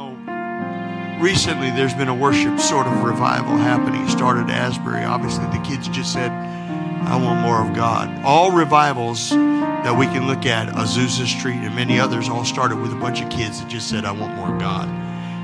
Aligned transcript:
know, 0.00 1.18
recently 1.20 1.70
there's 1.70 1.94
been 1.94 2.08
a 2.08 2.14
worship 2.14 2.58
sort 2.58 2.86
of 2.86 3.02
revival 3.02 3.56
happening. 3.56 4.02
It 4.02 4.10
started 4.10 4.50
at 4.50 4.50
Asbury. 4.50 5.04
Obviously, 5.04 5.44
the 5.46 5.62
kids 5.64 5.88
just 5.88 6.12
said, 6.12 6.30
I 6.30 7.16
want 7.16 7.40
more 7.40 7.66
of 7.66 7.74
God. 7.74 8.24
All 8.24 8.52
revivals 8.52 9.30
that 9.30 9.96
we 9.98 10.06
can 10.06 10.26
look 10.26 10.46
at, 10.46 10.68
Azusa 10.68 11.26
Street 11.26 11.56
and 11.56 11.74
many 11.74 11.98
others, 11.98 12.28
all 12.28 12.44
started 12.44 12.78
with 12.78 12.92
a 12.92 12.96
bunch 12.96 13.20
of 13.20 13.30
kids 13.30 13.60
that 13.60 13.68
just 13.68 13.88
said, 13.88 14.04
I 14.04 14.12
want 14.12 14.36
more 14.36 14.52
of 14.52 14.60
God. 14.60 14.88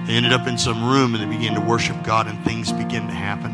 They 0.06 0.14
ended 0.14 0.32
up 0.32 0.46
in 0.46 0.58
some 0.58 0.88
room 0.88 1.14
and 1.14 1.24
they 1.24 1.36
began 1.36 1.54
to 1.54 1.60
worship 1.60 2.02
God, 2.04 2.26
and 2.26 2.42
things 2.44 2.70
began 2.72 3.08
to 3.08 3.14
happen. 3.14 3.52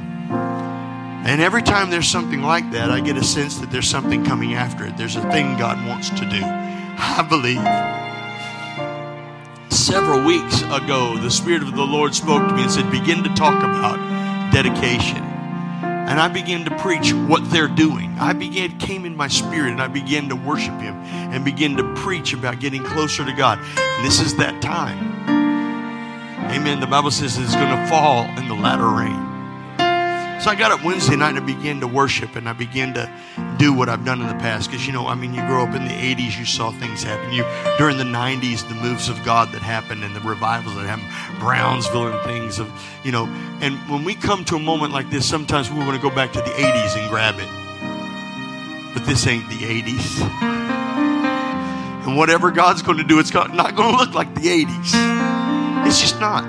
And 1.25 1.41
every 1.41 1.63
time 1.63 1.91
there's 1.91 2.09
something 2.09 2.43
like 2.43 2.73
that, 2.73 2.91
I 2.91 3.01
get 3.01 3.17
a 3.17 3.23
sense 3.23 3.59
that 3.59 3.71
there's 3.71 3.89
something 3.89 4.25
coming 4.25 4.55
after 4.55 4.85
it. 4.85 4.97
There's 4.97 5.15
a 5.15 5.23
thing 5.31 5.57
God 5.57 5.87
wants 5.87 6.11
to 6.11 6.29
do. 6.29 6.41
I 6.43 7.25
believe 7.29 7.63
several 9.83 10.25
weeks 10.25 10.63
ago, 10.63 11.17
the 11.19 11.31
Spirit 11.31 11.63
of 11.63 11.75
the 11.75 11.85
Lord 11.85 12.15
spoke 12.15 12.47
to 12.49 12.55
me 12.55 12.63
and 12.63 12.71
said, 12.71 12.89
Begin 12.91 13.25
to 13.25 13.35
talk 13.35 13.59
about 13.65 13.97
dedication. 14.53 15.19
And 15.19 16.21
I 16.21 16.29
began 16.29 16.65
to 16.67 16.79
preach 16.79 17.13
what 17.13 17.51
they're 17.51 17.69
doing. 17.69 18.17
I 18.21 18.33
began, 18.33 18.79
came 18.79 19.05
in 19.05 19.17
my 19.17 19.27
spirit, 19.29 19.73
and 19.73 19.83
I 19.83 19.89
began 19.89 20.29
to 20.29 20.37
worship 20.37 20.79
Him 20.81 20.95
and 20.95 21.45
begin 21.45 21.77
to 21.79 21.95
preach 21.95 22.33
about 22.33 22.61
getting 22.61 22.85
closer 22.85 23.25
to 23.25 23.33
God. 23.33 23.59
And 23.59 24.07
this 24.07 24.21
is 24.21 24.37
that 24.37 24.63
time. 24.63 24.99
Amen. 26.53 26.81
The 26.81 26.87
Bible 26.87 27.11
says 27.11 27.37
it's 27.37 27.55
going 27.55 27.77
to 27.77 27.87
fall 27.89 28.25
in 28.39 28.47
the 28.47 28.55
latter 28.55 28.89
rain. 28.89 29.32
So 30.43 30.51
I 30.51 30.57
got 30.57 30.73
up 30.73 30.83
Wednesday 30.83 31.15
night 31.15 31.37
and 31.37 31.39
I 31.39 31.41
began 31.41 31.79
to 31.83 31.87
worship 31.87 32.35
and 32.35 32.49
I 32.49 32.53
began 32.53 32.95
to 32.95 33.09
do 33.59 33.73
what 33.73 33.89
I've 33.89 34.05
done 34.05 34.21
in 34.21 34.27
the 34.27 34.35
past. 34.35 34.69
Because, 34.69 34.85
you 34.85 34.93
know, 34.93 35.07
I 35.07 35.15
mean, 35.15 35.33
you 35.35 35.41
grow 35.43 35.63
up 35.63 35.73
in 35.73 35.85
the 35.85 35.95
80s, 35.95 36.37
you 36.37 36.45
saw 36.45 36.73
things 36.73 37.05
happen. 37.05 37.33
You 37.33 37.45
During 37.79 37.97
the 37.97 38.03
90s, 38.03 38.69
the 38.69 38.75
moves 38.75 39.09
of 39.09 39.25
God 39.25 39.53
that 39.53 39.63
happened 39.63 40.03
and 40.03 40.17
the 40.17 40.21
revivals 40.21 40.75
that 40.75 40.85
happened, 40.85 41.39
Brownsville 41.39 42.09
and 42.09 42.21
things 42.25 42.59
of, 42.59 42.69
you 43.05 43.13
know. 43.13 43.27
And 43.61 43.79
when 43.89 44.03
we 44.03 44.17
come 44.17 44.45
to 44.47 44.57
a 44.57 44.59
moment 44.59 44.93
like 44.93 45.11
this, 45.11 45.29
sometimes 45.29 45.71
we 45.71 45.79
want 45.79 45.95
to 45.95 46.03
go 46.03 46.13
back 46.13 46.33
to 46.33 46.41
the 46.41 46.51
80s 46.51 47.01
and 47.01 47.09
grab 47.09 47.37
it. 47.39 48.95
But 48.95 49.07
this 49.07 49.25
ain't 49.29 49.49
the 49.49 49.59
80s. 49.59 50.23
And 52.05 52.17
whatever 52.17 52.51
God's 52.51 52.83
going 52.83 52.99
to 52.99 53.05
do, 53.05 53.21
it's 53.21 53.33
not 53.33 53.77
going 53.77 53.93
to 53.93 53.97
look 53.97 54.13
like 54.13 54.35
the 54.35 54.65
80s. 54.65 55.87
It's 55.87 56.01
just 56.01 56.19
not. 56.19 56.43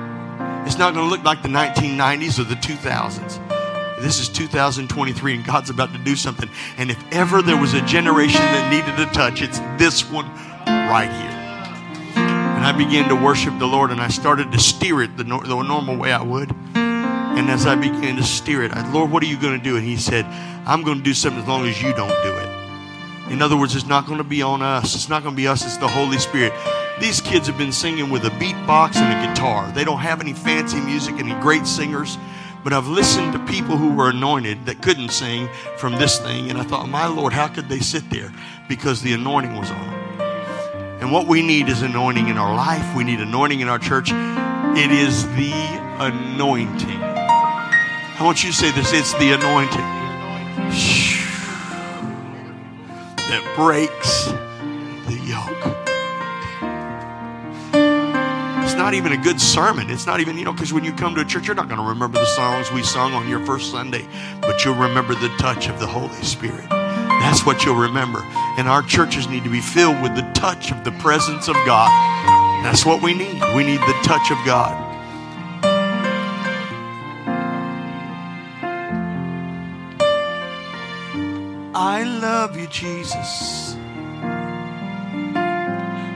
It's 0.65 0.79
not 0.79 0.95
going 0.95 1.05
to 1.07 1.15
look 1.15 1.23
like 1.23 1.43
the 1.43 1.47
1990s 1.47 2.39
or 2.39 2.45
the 2.45 2.55
2000s. 2.55 3.52
This 4.03 4.19
is 4.19 4.27
2023 4.27 5.35
and 5.35 5.45
God's 5.45 5.69
about 5.69 5.93
to 5.93 5.97
do 5.97 6.17
something. 6.17 6.49
And 6.77 6.91
if 6.91 7.01
ever 7.13 7.41
there 7.41 7.55
was 7.55 7.73
a 7.73 7.81
generation 7.83 8.41
that 8.41 8.69
needed 8.69 8.99
a 8.99 9.09
touch, 9.13 9.41
it's 9.41 9.59
this 9.81 10.03
one 10.11 10.25
right 10.67 11.09
here. 11.09 11.31
And 12.17 12.65
I 12.65 12.73
began 12.77 13.07
to 13.07 13.15
worship 13.15 13.57
the 13.59 13.65
Lord 13.65 13.91
and 13.91 14.01
I 14.01 14.09
started 14.09 14.51
to 14.51 14.59
steer 14.59 15.01
it 15.01 15.15
the, 15.15 15.23
the 15.23 15.63
normal 15.63 15.95
way 15.95 16.11
I 16.11 16.21
would. 16.21 16.53
And 16.75 17.49
as 17.49 17.65
I 17.65 17.75
began 17.75 18.17
to 18.17 18.23
steer 18.23 18.63
it, 18.63 18.73
I, 18.73 18.91
Lord, 18.91 19.09
what 19.09 19.23
are 19.23 19.25
you 19.25 19.39
going 19.39 19.57
to 19.57 19.63
do? 19.63 19.77
And 19.77 19.85
He 19.85 19.95
said, 19.95 20.25
I'm 20.67 20.83
going 20.83 20.97
to 20.97 21.03
do 21.03 21.13
something 21.13 21.41
as 21.41 21.47
long 21.47 21.65
as 21.65 21.81
you 21.81 21.93
don't 21.93 22.23
do 22.23 22.35
it. 22.35 23.31
In 23.31 23.41
other 23.41 23.55
words, 23.55 23.73
it's 23.73 23.87
not 23.87 24.05
going 24.05 24.17
to 24.17 24.25
be 24.25 24.41
on 24.41 24.61
us. 24.61 24.95
It's 24.95 25.07
not 25.07 25.23
going 25.23 25.33
to 25.33 25.41
be 25.41 25.47
us. 25.47 25.63
It's 25.63 25.77
the 25.77 25.87
Holy 25.87 26.17
Spirit. 26.17 26.51
These 26.99 27.21
kids 27.21 27.47
have 27.47 27.57
been 27.57 27.71
singing 27.71 28.09
with 28.09 28.25
a 28.25 28.31
beatbox 28.31 28.97
and 28.97 29.17
a 29.17 29.33
guitar. 29.33 29.71
They 29.71 29.85
don't 29.85 29.99
have 29.99 30.19
any 30.19 30.33
fancy 30.33 30.81
music, 30.81 31.15
any 31.19 31.33
great 31.41 31.65
singers. 31.65 32.17
But 32.63 32.71
I've 32.71 32.87
listened 32.87 33.33
to 33.33 33.39
people 33.39 33.75
who 33.75 33.93
were 33.93 34.09
anointed 34.09 34.65
that 34.67 34.81
couldn't 34.81 35.09
sing 35.09 35.49
from 35.77 35.93
this 35.93 36.19
thing, 36.19 36.49
and 36.49 36.57
I 36.57 36.63
thought, 36.63 36.87
my 36.87 37.07
Lord, 37.07 37.33
how 37.33 37.47
could 37.47 37.67
they 37.67 37.79
sit 37.79 38.09
there? 38.09 38.31
Because 38.69 39.01
the 39.01 39.13
anointing 39.13 39.55
was 39.55 39.69
on 39.69 39.85
them. 39.85 40.03
And 41.01 41.11
what 41.11 41.27
we 41.27 41.41
need 41.45 41.67
is 41.67 41.81
anointing 41.81 42.29
in 42.29 42.37
our 42.37 42.55
life. 42.55 42.95
We 42.95 43.03
need 43.03 43.19
anointing 43.19 43.59
in 43.59 43.67
our 43.67 43.79
church. 43.79 44.11
It 44.11 44.91
is 44.91 45.27
the 45.35 45.51
anointing. 45.99 47.03
I 47.03 48.19
want 48.21 48.43
you 48.43 48.51
to 48.51 48.55
say 48.55 48.71
this 48.71 48.93
it's 48.93 49.11
the 49.13 49.33
anointing 49.33 49.81
that 53.27 53.53
breaks 53.57 54.27
not 58.83 58.95
even 58.95 59.13
a 59.13 59.17
good 59.17 59.39
sermon. 59.39 59.89
It's 59.89 60.05
not 60.05 60.19
even, 60.19 60.37
you 60.37 60.43
know, 60.43 60.51
because 60.51 60.73
when 60.73 60.83
you 60.83 60.91
come 60.91 61.15
to 61.15 61.21
a 61.21 61.23
church, 61.23 61.47
you're 61.47 61.55
not 61.55 61.69
going 61.69 61.79
to 61.79 61.87
remember 61.87 62.19
the 62.19 62.25
songs 62.25 62.69
we 62.69 62.83
sung 62.83 63.13
on 63.13 63.29
your 63.29 63.39
first 63.45 63.71
Sunday, 63.71 64.05
but 64.41 64.65
you'll 64.65 64.75
remember 64.75 65.15
the 65.15 65.29
touch 65.37 65.69
of 65.69 65.79
the 65.79 65.87
Holy 65.87 66.21
Spirit. 66.21 66.69
That's 66.69 67.45
what 67.45 67.63
you'll 67.63 67.79
remember. 67.79 68.19
And 68.57 68.67
our 68.67 68.81
churches 68.81 69.29
need 69.29 69.45
to 69.45 69.49
be 69.49 69.61
filled 69.61 70.01
with 70.01 70.15
the 70.15 70.29
touch 70.33 70.73
of 70.73 70.83
the 70.83 70.91
presence 70.91 71.47
of 71.47 71.55
God. 71.65 71.87
That's 72.65 72.85
what 72.85 73.01
we 73.01 73.13
need. 73.13 73.41
We 73.55 73.63
need 73.63 73.79
the 73.79 73.97
touch 74.03 74.31
of 74.31 74.37
God. 74.45 74.75
I 81.73 82.03
love 82.03 82.57
you, 82.57 82.67
Jesus. 82.67 83.77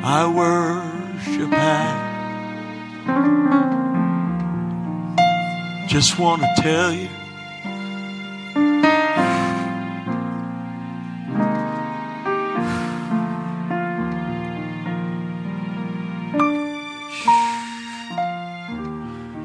I 0.03 0.27
worship 0.35 1.53
at 1.53 2.06
just 5.99 6.19
want 6.19 6.43
to 6.43 6.61
tell 6.61 6.93
you. 6.93 7.09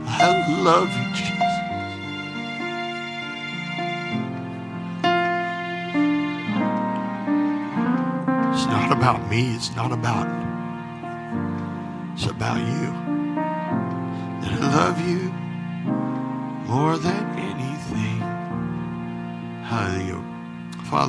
I 0.07 0.47
love 0.63 0.91
you, 0.93 1.07
Jesus. 1.15 1.33
It's 8.53 8.67
not 8.67 8.93
about 8.93 9.27
me, 9.31 9.55
it's 9.55 9.75
not 9.75 9.91
about 9.91 10.29
it's 12.13 12.27
about 12.27 12.59
you 12.59 12.93
And 14.43 14.65
I 14.65 14.77
love 14.77 15.09
you 15.09 15.42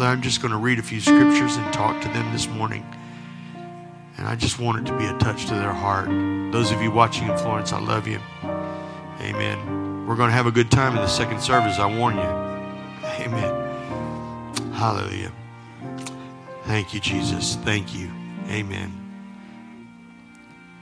Father, 0.03 0.17
I'm 0.17 0.21
just 0.21 0.41
going 0.41 0.51
to 0.51 0.57
read 0.57 0.79
a 0.79 0.83
few 0.83 0.99
scriptures 0.99 1.55
and 1.55 1.73
talk 1.73 2.01
to 2.01 2.09
them 2.09 2.29
this 2.33 2.49
morning. 2.49 2.85
And 4.17 4.27
I 4.27 4.35
just 4.35 4.59
want 4.59 4.79
it 4.79 4.91
to 4.91 4.97
be 4.97 5.05
a 5.05 5.17
touch 5.17 5.45
to 5.45 5.53
their 5.53 5.71
heart. 5.71 6.09
Those 6.51 6.73
of 6.73 6.81
you 6.81 6.91
watching 6.91 7.29
in 7.29 7.37
Florence, 7.37 7.71
I 7.71 7.79
love 7.79 8.05
you. 8.05 8.19
Amen. 9.21 10.05
We're 10.05 10.17
going 10.17 10.27
to 10.27 10.35
have 10.35 10.45
a 10.45 10.51
good 10.51 10.69
time 10.69 10.97
in 10.97 10.97
the 10.97 11.07
second 11.07 11.39
service, 11.39 11.79
I 11.79 11.85
warn 11.85 12.17
you. 12.17 12.21
Amen. 12.21 14.73
Hallelujah. 14.73 15.31
Thank 16.65 16.93
you, 16.93 16.99
Jesus. 16.99 17.55
Thank 17.55 17.95
you. 17.95 18.11
Amen 18.49 18.99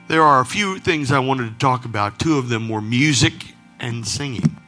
there 0.07 0.23
are 0.23 0.41
a 0.41 0.45
few 0.45 0.77
things 0.77 1.09
I 1.09 1.19
wanted 1.19 1.53
to 1.53 1.57
talk 1.57 1.85
about. 1.85 2.19
Two 2.19 2.37
of 2.37 2.49
them 2.49 2.67
were 2.67 2.81
music 2.81 3.53
and 3.79 4.05
singing. 4.05 4.60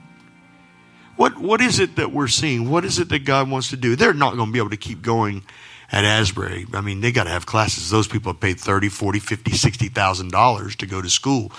What, 1.24 1.38
what 1.38 1.62
is 1.62 1.80
it 1.80 1.96
that 1.96 2.12
we're 2.12 2.28
seeing? 2.28 2.70
What 2.70 2.84
is 2.84 3.00
it 3.00 3.08
that 3.08 3.24
God 3.24 3.50
wants 3.50 3.70
to 3.70 3.78
do? 3.78 3.96
They're 3.96 4.14
not 4.14 4.36
going 4.36 4.48
to 4.48 4.52
be 4.52 4.60
able 4.60 4.72
to 4.72 4.76
keep 4.76 5.02
going 5.02 5.44
at 5.90 6.04
Asbury. 6.04 6.66
I 6.74 6.82
mean, 6.82 7.00
they 7.00 7.14
got 7.14 7.24
to 7.24 7.30
have 7.30 7.46
classes. 7.46 7.90
Those 7.90 8.10
people 8.10 8.34
have 8.34 8.42
paid 8.42 8.60
30, 8.60 8.90
40, 8.90 9.20
50, 9.20 9.52
60,000 9.54 10.32
dollars 10.34 10.76
to 10.76 10.86
go 10.86 11.02
to 11.02 11.10
school. 11.10 11.54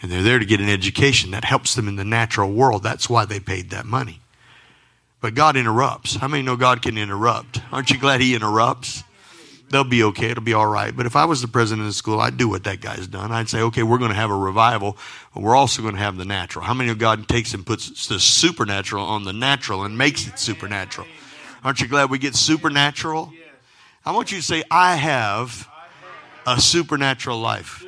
And 0.00 0.12
they're 0.12 0.22
there 0.22 0.38
to 0.38 0.44
get 0.44 0.60
an 0.60 0.68
education 0.68 1.32
that 1.32 1.42
helps 1.42 1.74
them 1.74 1.88
in 1.88 1.96
the 1.96 2.04
natural 2.04 2.52
world. 2.52 2.84
That's 2.84 3.10
why 3.10 3.24
they 3.24 3.40
paid 3.40 3.70
that 3.70 3.84
money. 3.84 4.20
But 5.20 5.34
God 5.34 5.56
interrupts. 5.56 6.14
How 6.14 6.28
many 6.28 6.44
know 6.44 6.54
God 6.54 6.80
can 6.80 6.96
interrupt? 6.96 7.60
Aren't 7.72 7.90
you 7.90 7.98
glad 7.98 8.20
He 8.20 8.36
interrupts? 8.36 9.02
They'll 9.70 9.84
be 9.84 10.02
okay. 10.04 10.30
It'll 10.30 10.42
be 10.42 10.52
all 10.52 10.66
right. 10.66 10.94
But 10.94 11.06
if 11.06 11.16
I 11.16 11.24
was 11.24 11.40
the 11.40 11.48
president 11.48 11.82
of 11.82 11.86
the 11.86 11.94
school, 11.94 12.20
I'd 12.20 12.36
do 12.36 12.48
what 12.48 12.64
that 12.64 12.80
guy's 12.80 13.06
done. 13.06 13.32
I'd 13.32 13.48
say, 13.48 13.62
okay, 13.62 13.82
we're 13.82 13.98
going 13.98 14.10
to 14.10 14.16
have 14.16 14.30
a 14.30 14.36
revival, 14.36 14.96
but 15.32 15.42
we're 15.42 15.56
also 15.56 15.80
going 15.82 15.94
to 15.94 16.00
have 16.00 16.16
the 16.16 16.24
natural. 16.24 16.64
How 16.64 16.74
many 16.74 16.90
of 16.90 16.98
God 16.98 17.26
takes 17.28 17.54
and 17.54 17.64
puts 17.64 18.06
the 18.06 18.20
supernatural 18.20 19.04
on 19.04 19.24
the 19.24 19.32
natural 19.32 19.84
and 19.84 19.96
makes 19.96 20.26
it 20.26 20.38
supernatural? 20.38 21.06
Aren't 21.64 21.80
you 21.80 21.88
glad 21.88 22.10
we 22.10 22.18
get 22.18 22.34
supernatural? 22.34 23.32
I 24.04 24.12
want 24.12 24.32
you 24.32 24.38
to 24.38 24.44
say, 24.44 24.62
I 24.70 24.96
have 24.96 25.68
a 26.46 26.60
supernatural 26.60 27.38
life. 27.38 27.84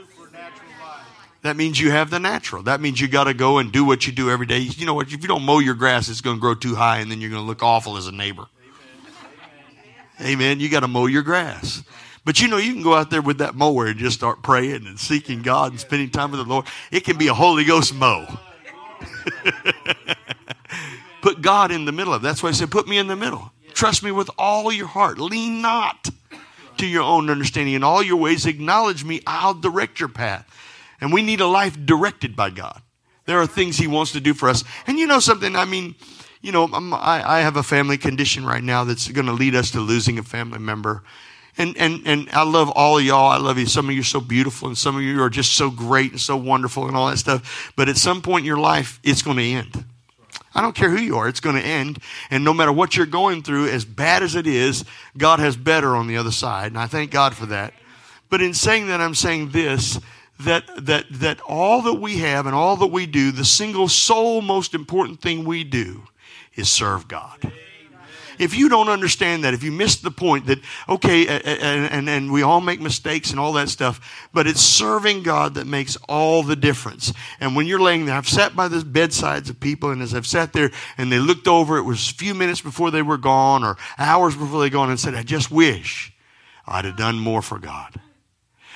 That 1.40 1.56
means 1.56 1.81
you 1.81 1.90
have 1.90 2.11
the 2.11 2.20
natural. 2.20 2.62
That 2.62 2.81
means 2.81 3.00
you 3.00 3.08
got 3.08 3.25
to 3.25 3.35
go 3.35 3.58
and 3.58 3.73
do 3.73 3.85
what 3.85 4.06
you 4.06 4.12
do 4.12 4.31
every 4.31 4.46
day. 4.46 4.58
You 4.58 4.87
know 4.87 4.94
what? 4.94 5.08
If 5.12 5.23
you 5.23 5.28
don't 5.28 5.43
mow 5.43 5.58
your 5.58 5.75
grass, 5.75 6.08
it's 6.08 6.20
going 6.20 6.37
to 6.37 6.40
grow 6.40 6.55
too 6.55 6.76
high 6.76 6.99
and 6.99 7.11
then 7.11 7.20
you're 7.20 7.31
going 7.31 7.43
to 7.43 7.46
look 7.46 7.64
awful 7.64 7.96
as 7.96 8.06
a 8.06 8.12
neighbor. 8.12 8.46
Amen. 10.20 10.61
You 10.61 10.69
got 10.69 10.81
to 10.81 10.88
mow 10.88 11.06
your 11.06 11.23
grass. 11.23 11.82
But 12.25 12.41
you 12.41 12.49
know, 12.49 12.56
you 12.56 12.73
can 12.73 12.82
go 12.82 12.94
out 12.94 13.11
there 13.11 13.23
with 13.23 13.38
that 13.38 13.55
mower 13.55 13.87
and 13.87 13.99
just 13.99 14.17
start 14.17 14.43
praying 14.43 14.87
and 14.87 14.99
seeking 14.99 15.43
God 15.43 15.73
and 15.73 15.81
spending 15.81 16.11
time 16.11 16.31
with 16.31 16.41
the 16.41 16.47
Lord. 16.47 16.67
It 16.91 17.05
can 17.05 17.19
be 17.19 17.29
a 17.29 17.35
Holy 17.35 17.64
Ghost 17.64 17.94
mow. 17.94 18.26
put 21.23 21.43
God 21.43 21.73
in 21.73 21.85
the 21.85 21.93
middle 21.93 22.14
of 22.14 22.23
it. 22.23 22.25
That's 22.25 22.43
why 22.43 22.50
I 22.50 22.53
said, 22.53 22.70
put 22.70 22.87
me 22.87 22.99
in 22.99 23.09
the 23.09 23.17
middle. 23.17 23.50
Trust 23.75 24.03
me 24.03 24.12
with 24.12 24.31
all 24.38 24.70
your 24.70 24.87
heart. 24.87 25.19
Lean 25.19 25.62
not 25.62 26.11
to 26.79 26.87
your 26.87 27.03
own 27.03 27.29
understanding. 27.31 27.75
In 27.75 27.82
all 27.82 28.03
your 28.03 28.17
ways, 28.17 28.47
acknowledge 28.47 29.05
me. 29.05 29.20
I'll 29.26 29.55
direct 29.55 29.99
your 29.99 30.09
path. 30.09 30.49
And 31.00 31.12
we 31.12 31.23
need 31.23 31.41
a 31.41 31.47
life 31.47 31.76
directed 31.85 32.37
by 32.37 32.50
God. 32.50 32.81
There 33.25 33.41
are 33.41 33.47
things 33.47 33.79
He 33.79 33.87
wants 33.87 34.12
to 34.12 34.20
do 34.20 34.35
for 34.35 34.49
us. 34.49 34.62
And 34.87 34.99
you 34.99 35.06
know 35.06 35.20
something? 35.20 35.56
I 35.56 35.64
mean, 35.64 35.94
you 36.42 36.50
know, 36.50 36.68
I, 36.72 37.38
I 37.38 37.40
have 37.40 37.56
a 37.56 37.62
family 37.62 37.96
condition 37.96 38.44
right 38.44 38.62
now 38.62 38.82
that's 38.84 39.08
going 39.08 39.26
to 39.26 39.32
lead 39.32 39.54
us 39.54 39.70
to 39.70 39.80
losing 39.80 40.18
a 40.18 40.24
family 40.24 40.58
member. 40.58 41.02
And, 41.56 41.76
and, 41.76 42.02
and 42.04 42.28
I 42.32 42.42
love 42.42 42.70
all 42.70 42.98
of 42.98 43.04
y'all. 43.04 43.30
I 43.30 43.36
love 43.36 43.58
you. 43.58 43.66
Some 43.66 43.88
of 43.88 43.94
you 43.94 44.00
are 44.00 44.04
so 44.04 44.20
beautiful 44.20 44.68
and 44.68 44.76
some 44.76 44.96
of 44.96 45.02
you 45.02 45.22
are 45.22 45.30
just 45.30 45.52
so 45.52 45.70
great 45.70 46.10
and 46.10 46.20
so 46.20 46.36
wonderful 46.36 46.88
and 46.88 46.96
all 46.96 47.08
that 47.10 47.18
stuff. 47.18 47.72
But 47.76 47.88
at 47.88 47.96
some 47.96 48.22
point 48.22 48.42
in 48.42 48.46
your 48.46 48.58
life, 48.58 48.98
it's 49.04 49.22
going 49.22 49.36
to 49.36 49.44
end. 49.44 49.84
I 50.54 50.60
don't 50.60 50.74
care 50.74 50.90
who 50.90 51.00
you 51.00 51.16
are, 51.16 51.28
it's 51.28 51.40
going 51.40 51.56
to 51.56 51.62
end. 51.62 51.98
And 52.30 52.44
no 52.44 52.52
matter 52.52 52.72
what 52.72 52.96
you're 52.96 53.06
going 53.06 53.42
through, 53.42 53.68
as 53.68 53.84
bad 53.84 54.22
as 54.22 54.34
it 54.34 54.46
is, 54.46 54.84
God 55.16 55.38
has 55.38 55.56
better 55.56 55.94
on 55.94 56.08
the 56.08 56.16
other 56.16 56.32
side. 56.32 56.72
And 56.72 56.78
I 56.78 56.86
thank 56.86 57.10
God 57.10 57.34
for 57.34 57.46
that. 57.46 57.72
But 58.28 58.42
in 58.42 58.52
saying 58.52 58.88
that, 58.88 59.00
I'm 59.00 59.14
saying 59.14 59.50
this 59.50 60.00
that, 60.40 60.64
that, 60.86 61.06
that 61.10 61.40
all 61.42 61.82
that 61.82 61.94
we 61.94 62.18
have 62.18 62.46
and 62.46 62.54
all 62.54 62.76
that 62.78 62.88
we 62.88 63.06
do, 63.06 63.30
the 63.30 63.44
single 63.44 63.88
sole 63.88 64.42
most 64.42 64.74
important 64.74 65.20
thing 65.20 65.44
we 65.44 65.62
do 65.62 66.02
is 66.54 66.70
serve 66.70 67.08
God. 67.08 67.52
If 68.38 68.56
you 68.56 68.69
don't 68.69 68.88
understand 68.88 69.44
that, 69.44 69.54
if 69.54 69.62
you 69.62 69.70
miss 69.70 69.96
the 69.96 70.10
point 70.10 70.46
that, 70.46 70.58
okay, 70.88 71.26
and, 71.28 71.93
and, 71.93 72.08
and 72.08 72.32
we 72.32 72.43
all 72.43 72.60
make 72.60 72.81
mistakes 72.81 73.31
and 73.31 73.38
all 73.38 73.52
that 73.52 73.69
stuff, 73.69 74.28
but 74.32 74.46
it's 74.46 74.60
serving 74.60 75.22
God 75.22 75.54
that 75.54 75.66
makes 75.66 75.96
all 76.08 76.43
the 76.43 76.56
difference. 76.56 77.12
And 77.40 77.54
when 77.54 77.66
you're 77.66 77.78
laying 77.78 78.06
there, 78.06 78.16
I've 78.16 78.28
sat 78.28 78.56
by 78.56 78.69
the 78.69 78.84
bedsides 78.84 79.50
of 79.50 79.60
people, 79.60 79.90
and 79.90 80.02
as 80.02 80.14
I've 80.14 80.26
sat 80.26 80.52
there 80.52 80.70
and 80.96 81.12
they 81.12 81.19
looked 81.19 81.46
over, 81.46 81.76
it 81.76 81.82
was 81.82 82.10
a 82.10 82.14
few 82.14 82.34
minutes 82.34 82.60
before 82.60 82.90
they 82.90 83.02
were 83.02 83.19
gone 83.19 83.62
or 83.62 83.76
hours 83.99 84.34
before 84.34 84.60
they 84.60 84.70
gone 84.70 84.90
and 84.90 84.99
said, 84.99 85.14
I 85.14 85.22
just 85.22 85.50
wish 85.50 86.12
I'd 86.66 86.84
have 86.84 86.96
done 86.96 87.19
more 87.19 87.43
for 87.43 87.58
God. 87.58 88.00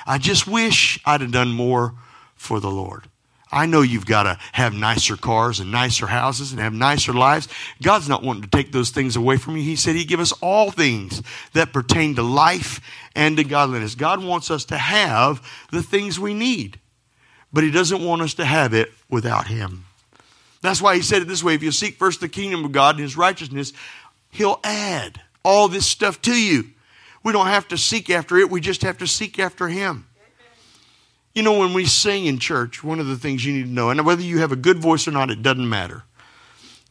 I 0.07 0.19
just 0.19 0.47
wish 0.47 1.01
I'd 1.05 1.23
have 1.23 1.33
done 1.33 1.51
more 1.51 1.95
for 2.35 2.61
the 2.61 2.71
Lord. 2.71 3.09
I 3.57 3.65
know 3.65 3.81
you've 3.81 4.05
got 4.05 4.25
to 4.25 4.39
have 4.53 4.75
nicer 4.75 5.17
cars 5.17 5.61
and 5.61 5.73
nicer 5.73 6.07
houses 6.07 6.53
and 6.53 6.61
have 6.61 6.75
nicer 6.75 7.15
lives. 7.15 7.49
God's 7.81 8.07
not 8.07 8.23
wanting 8.23 8.43
to 8.43 8.51
take 8.51 8.71
those 8.71 8.91
things 8.91 9.17
away 9.17 9.39
from 9.39 9.57
you. 9.57 9.63
He 9.63 9.77
said 9.77 9.97
He'd 9.97 10.09
give 10.09 10.21
us 10.21 10.33
all 10.43 10.71
things 10.71 11.23
that 11.55 11.73
pertain 11.73 12.17
to 12.17 12.23
life 12.23 12.83
and 13.15 13.39
to 13.39 13.45
godliness. 13.45 13.95
God 13.95 14.23
wants 14.23 14.51
us 14.51 14.67
to 14.67 14.77
have 14.77 15.41
the 15.73 15.83
things 15.83 16.21
we 16.21 16.35
need, 16.35 16.79
but 17.51 17.65
He 17.65 17.71
doesn't 17.71 18.05
want 18.05 18.21
us 18.21 18.35
to 18.35 18.45
have 18.45 18.75
it 18.75 18.93
without 19.09 19.47
Him. 19.47 19.87
That's 20.61 20.83
why 20.83 20.95
He 20.95 21.01
said 21.01 21.23
it 21.23 21.29
this 21.29 21.43
way 21.43 21.55
if 21.55 21.63
you 21.63 21.73
seek 21.73 21.97
first 21.97 22.21
the 22.21 22.29
kingdom 22.29 22.63
of 22.63 22.73
God 22.73 22.97
and 22.97 23.05
His 23.05 23.17
righteousness, 23.17 23.73
He'll 24.29 24.61
add 24.65 25.23
all 25.43 25.69
this 25.69 25.87
stuff 25.87 26.21
to 26.23 26.39
you. 26.39 26.73
We 27.23 27.33
don't 27.33 27.47
have 27.47 27.69
to 27.69 27.79
seek 27.79 28.11
after 28.11 28.37
it, 28.37 28.51
we 28.51 28.61
just 28.61 28.83
have 28.83 28.99
to 28.99 29.07
seek 29.07 29.39
after 29.39 29.69
Him. 29.69 30.06
You 31.37 31.43
know, 31.43 31.59
when 31.59 31.75
we 31.75 31.85
sing 31.85 32.25
in 32.25 32.39
church, 32.39 32.83
one 32.83 32.99
of 32.99 33.09
the 33.09 33.17
things 33.19 33.45
you 33.45 33.53
need 33.53 33.65
to 33.65 33.69
know, 33.69 33.91
and 33.91 34.07
whether 34.07 34.23
you 34.23 34.39
have 34.39 34.53
a 34.53 34.57
good 34.57 34.79
voice 34.79 35.07
or 35.07 35.11
not, 35.11 35.31
it 35.31 35.43
doesn't 35.43 35.69
matter. 35.69 36.03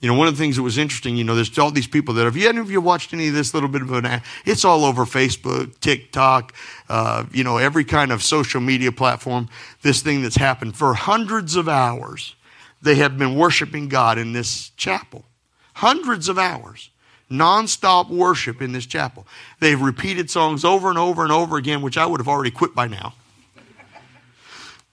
You 0.02 0.08
know, 0.08 0.14
one 0.14 0.28
of 0.28 0.38
the 0.38 0.38
things 0.38 0.58
that 0.58 0.62
was 0.62 0.78
interesting, 0.78 1.18
you 1.18 1.24
know, 1.24 1.34
there's 1.34 1.58
all 1.58 1.72
these 1.72 1.88
people 1.88 2.14
that 2.14 2.26
have 2.26 2.38
you 2.38 2.48
of 2.62 2.70
you 2.70 2.80
watched 2.80 3.12
any 3.12 3.30
of 3.30 3.34
this 3.34 3.56
little 3.56 3.68
bit 3.68 3.82
of 3.82 3.92
an 3.92 4.06
ad, 4.06 4.22
it's 4.46 4.64
all 4.64 4.86
over 4.86 5.04
Facebook, 5.06 5.80
TikTok, 5.80 6.54
uh, 6.90 7.26
you 7.32 7.44
know, 7.44 7.58
every 7.58 7.84
kind 7.84 8.12
of 8.12 8.22
social 8.22 8.62
media 8.62 8.92
platform, 8.92 9.50
this 9.82 10.04
thing 10.04 10.22
that's 10.22 10.36
happened 10.36 10.76
for 10.76 10.94
hundreds 10.94 11.56
of 11.56 11.68
hours. 11.68 12.36
They 12.84 12.96
have 12.96 13.18
been 13.18 13.36
worshiping 13.36 13.88
God 13.90 14.20
in 14.20 14.34
this 14.34 14.70
chapel. 14.78 15.26
Hundreds 15.74 16.30
of 16.30 16.38
hours. 16.38 16.92
Nonstop 17.32 18.12
worship 18.12 18.62
in 18.62 18.74
this 18.74 18.86
chapel. 18.86 19.26
They've 19.60 19.82
repeated 19.82 20.30
songs 20.30 20.64
over 20.64 20.90
and 20.90 21.00
over 21.00 21.24
and 21.24 21.32
over 21.32 21.58
again, 21.58 21.82
which 21.82 21.98
I 21.98 22.06
would 22.06 22.20
have 22.20 22.28
already 22.28 22.52
quit 22.52 22.76
by 22.76 22.86
now 22.86 23.16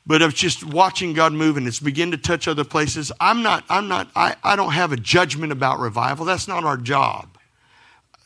but 0.06 0.22
of 0.22 0.34
just 0.34 0.64
watching 0.64 1.12
God 1.12 1.32
move 1.32 1.56
and 1.56 1.66
it's 1.66 1.80
begin 1.80 2.10
to 2.10 2.16
touch 2.16 2.48
other 2.48 2.64
places. 2.64 3.12
I'm 3.20 3.42
not, 3.42 3.64
I'm 3.68 3.88
not, 3.88 4.08
I, 4.16 4.36
I 4.42 4.56
don't 4.56 4.72
have 4.72 4.92
a 4.92 4.96
judgment 4.96 5.52
about 5.52 5.78
revival. 5.78 6.24
That's 6.24 6.48
not 6.48 6.64
our 6.64 6.76
job. 6.76 7.28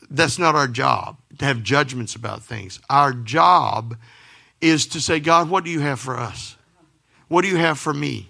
That's 0.09 0.39
not 0.39 0.55
our 0.55 0.67
job 0.67 1.17
to 1.37 1.45
have 1.45 1.63
judgments 1.63 2.15
about 2.15 2.43
things. 2.43 2.79
Our 2.89 3.13
job 3.13 3.97
is 4.61 4.87
to 4.87 5.01
say, 5.01 5.19
God, 5.19 5.49
what 5.49 5.63
do 5.63 5.69
you 5.69 5.81
have 5.81 5.99
for 5.99 6.17
us? 6.17 6.55
What 7.27 7.43
do 7.43 7.49
you 7.49 7.57
have 7.57 7.77
for 7.77 7.93
me? 7.93 8.29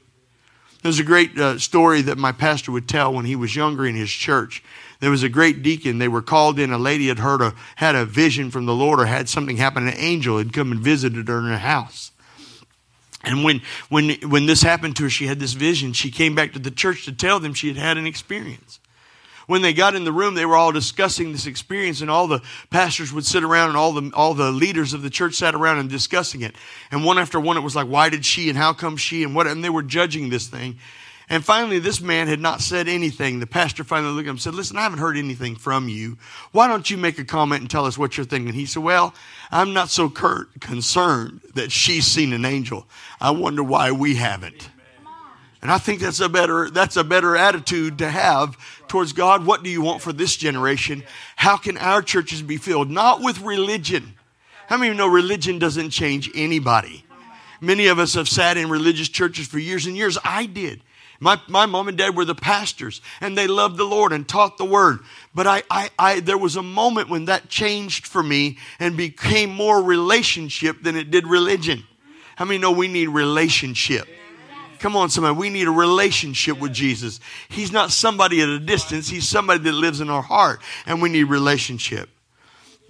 There's 0.84 1.00
a 1.00 1.04
great 1.04 1.38
uh, 1.38 1.60
story 1.60 2.02
that 2.04 2.18
my 2.18 2.32
pastor 2.32 2.72
would 2.72 2.88
tell 2.88 3.14
when 3.14 3.26
he 3.26 3.36
was 3.36 3.56
younger 3.56 3.86
in 3.86 3.96
his 3.96 4.10
church. 4.10 4.64
There 5.00 5.12
was 5.12 5.24
a 5.24 5.30
great 5.30 5.62
deacon. 5.62 5.98
They 5.98 6.08
were 6.08 6.22
called 6.22 6.60
in. 6.60 6.72
A 6.72 6.78
lady 6.78 7.08
had 7.08 7.20
heard 7.20 7.42
a, 7.42 7.54
had 7.76 7.96
a 7.96 8.06
vision 8.06 8.52
from 8.52 8.66
the 8.66 8.76
Lord 8.76 9.00
or 9.00 9.06
had 9.06 9.30
something 9.30 9.58
happen. 9.58 9.88
An 9.88 9.94
angel 9.98 10.38
had 10.38 10.54
come 10.54 10.72
and 10.72 10.82
visited 10.82 11.28
her 11.28 11.40
in 11.40 11.46
her 11.46 11.58
house. 11.58 12.12
And 13.28 13.44
when, 13.44 13.62
when, 13.90 14.12
when 14.30 14.46
this 14.46 14.62
happened 14.62 14.96
to 14.98 15.04
her, 15.04 15.10
she 15.10 15.28
had 15.28 15.40
this 15.40 15.54
vision. 15.54 15.94
She 15.94 16.12
came 16.12 16.36
back 16.36 16.54
to 16.54 16.60
the 16.60 16.72
church 16.72 17.06
to 17.06 17.12
tell 17.12 17.40
them 17.40 17.54
she 17.54 17.68
had 17.68 17.78
had 17.78 17.98
an 17.98 18.08
experience. 18.08 18.80
When 19.48 19.62
they 19.62 19.72
got 19.72 19.96
in 19.96 20.04
the 20.04 20.12
room, 20.12 20.36
they 20.36 20.46
were 20.46 20.58
all 20.58 20.74
discussing 20.74 21.32
this 21.32 21.48
experience, 21.48 22.02
and 22.02 22.12
all 22.12 22.28
the 22.28 22.42
pastors 22.70 23.14
would 23.14 23.26
sit 23.26 23.46
around, 23.46 23.70
and 23.70 23.78
all 23.78 23.94
the, 23.94 24.12
all 24.14 24.34
the 24.34 24.52
leaders 24.52 24.94
of 24.94 25.02
the 25.02 25.10
church 25.10 25.36
sat 25.36 25.56
around 25.56 25.78
and 25.78 25.90
discussing 25.90 26.42
it. 26.42 26.54
And 26.92 27.06
one 27.06 27.18
after 27.18 27.40
one, 27.40 27.56
it 27.56 27.62
was 27.62 27.76
like, 27.76 27.88
why 27.88 28.10
did 28.10 28.26
she, 28.26 28.50
and 28.50 28.58
how 28.58 28.74
come 28.74 28.98
she, 28.98 29.24
and 29.24 29.34
what, 29.34 29.48
and 29.48 29.64
they 29.64 29.70
were 29.70 29.84
judging 29.84 30.30
this 30.30 30.48
thing. 30.48 30.80
And 31.30 31.44
finally, 31.44 31.80
this 31.80 32.00
man 32.00 32.28
had 32.28 32.40
not 32.40 32.62
said 32.62 32.88
anything. 32.88 33.40
The 33.40 33.48
pastor 33.48 33.84
finally 33.84 34.14
looked 34.14 34.28
at 34.28 34.30
him 34.30 34.36
and 34.36 34.42
said, 34.42 34.56
Listen, 34.56 34.78
I 34.78 34.84
haven't 34.84 35.00
heard 35.00 35.18
anything 35.18 35.58
from 35.58 35.90
you. 35.90 36.18
Why 36.54 36.68
don't 36.68 36.90
you 36.90 36.96
make 36.96 37.20
a 37.20 37.26
comment 37.26 37.62
and 37.62 37.70
tell 37.70 37.86
us 37.86 37.98
what 37.98 38.16
you're 38.16 38.26
thinking? 38.26 38.54
He 38.54 38.66
said, 38.66 38.84
Well, 38.84 39.14
I'm 39.52 39.74
not 39.74 39.90
so 39.90 40.10
curt, 40.10 40.62
concerned 40.62 41.42
that 41.54 41.72
she's 41.72 42.06
seen 42.06 42.32
an 42.32 42.46
angel. 42.46 42.88
I 43.20 43.32
wonder 43.32 43.62
why 43.62 43.92
we 43.92 44.16
haven't. 44.16 44.70
And 45.62 45.72
I 45.72 45.80
think 45.80 46.00
that's 46.00 46.20
a 46.20 46.30
better 46.30 46.70
that's 46.70 46.96
a 46.96 47.04
better 47.04 47.36
attitude 47.36 47.98
to 47.98 48.10
have 48.10 48.58
towards 48.88 49.12
God. 49.12 49.46
What 49.46 49.64
do 49.64 49.70
you 49.70 49.82
want 49.82 50.02
for 50.02 50.14
this 50.14 50.38
generation? 50.38 51.04
How 51.36 51.58
can 51.58 51.78
our 51.78 52.02
churches 52.02 52.42
be 52.42 52.58
filled? 52.58 52.90
Not 52.90 53.22
with 53.22 53.42
religion. 53.42 54.14
How 54.68 54.78
many 54.78 54.90
of 54.90 54.96
you 54.96 54.98
know 54.98 55.08
religion 55.08 55.60
doesn't 55.60 55.90
change 55.90 56.30
anybody? 56.36 57.06
Many 57.60 57.88
of 57.88 58.00
us 58.00 58.14
have 58.14 58.30
sat 58.30 58.56
in 58.56 58.70
religious 58.70 59.10
churches 59.10 59.48
for 59.48 59.60
years 59.60 59.88
and 59.88 59.98
years. 59.98 60.18
I 60.24 60.46
did. 60.46 60.84
My, 61.20 61.40
my 61.48 61.66
mom 61.66 61.88
and 61.88 61.98
dad 61.98 62.16
were 62.16 62.26
the 62.26 62.36
pastors 62.36 63.02
and 63.22 63.38
they 63.38 63.48
loved 63.48 63.78
the 63.78 63.84
Lord 63.86 64.12
and 64.14 64.28
taught 64.28 64.58
the 64.58 64.66
word. 64.66 65.00
But 65.34 65.48
I, 65.48 65.64
I, 65.70 65.90
I, 65.98 66.20
there 66.20 66.38
was 66.38 66.56
a 66.56 66.64
moment 66.64 67.10
when 67.10 67.26
that 67.26 67.50
changed 67.50 68.06
for 68.06 68.22
me 68.22 68.58
and 68.80 68.96
became 68.96 69.50
more 69.50 69.82
relationship 69.82 70.84
than 70.84 70.96
it 70.96 71.10
did 71.10 71.26
religion. 71.26 71.84
How 72.36 72.46
many 72.46 72.60
know 72.60 72.72
we 72.72 72.88
need 72.88 73.08
relationship? 73.08 74.08
Come 74.80 74.96
on, 74.96 75.10
somebody. 75.10 75.36
We 75.36 75.50
need 75.50 75.68
a 75.68 75.72
relationship 75.72 76.60
with 76.60 76.72
Jesus. 76.72 77.20
He's 77.50 77.72
not 77.72 77.92
somebody 77.92 78.42
at 78.42 78.50
a 78.50 78.60
distance. 78.60 79.10
He's 79.10 79.28
somebody 79.28 79.64
that 79.64 79.72
lives 79.72 80.02
in 80.02 80.10
our 80.12 80.22
heart 80.22 80.62
and 80.86 81.02
we 81.02 81.10
need 81.10 81.24
relationship. 81.24 82.10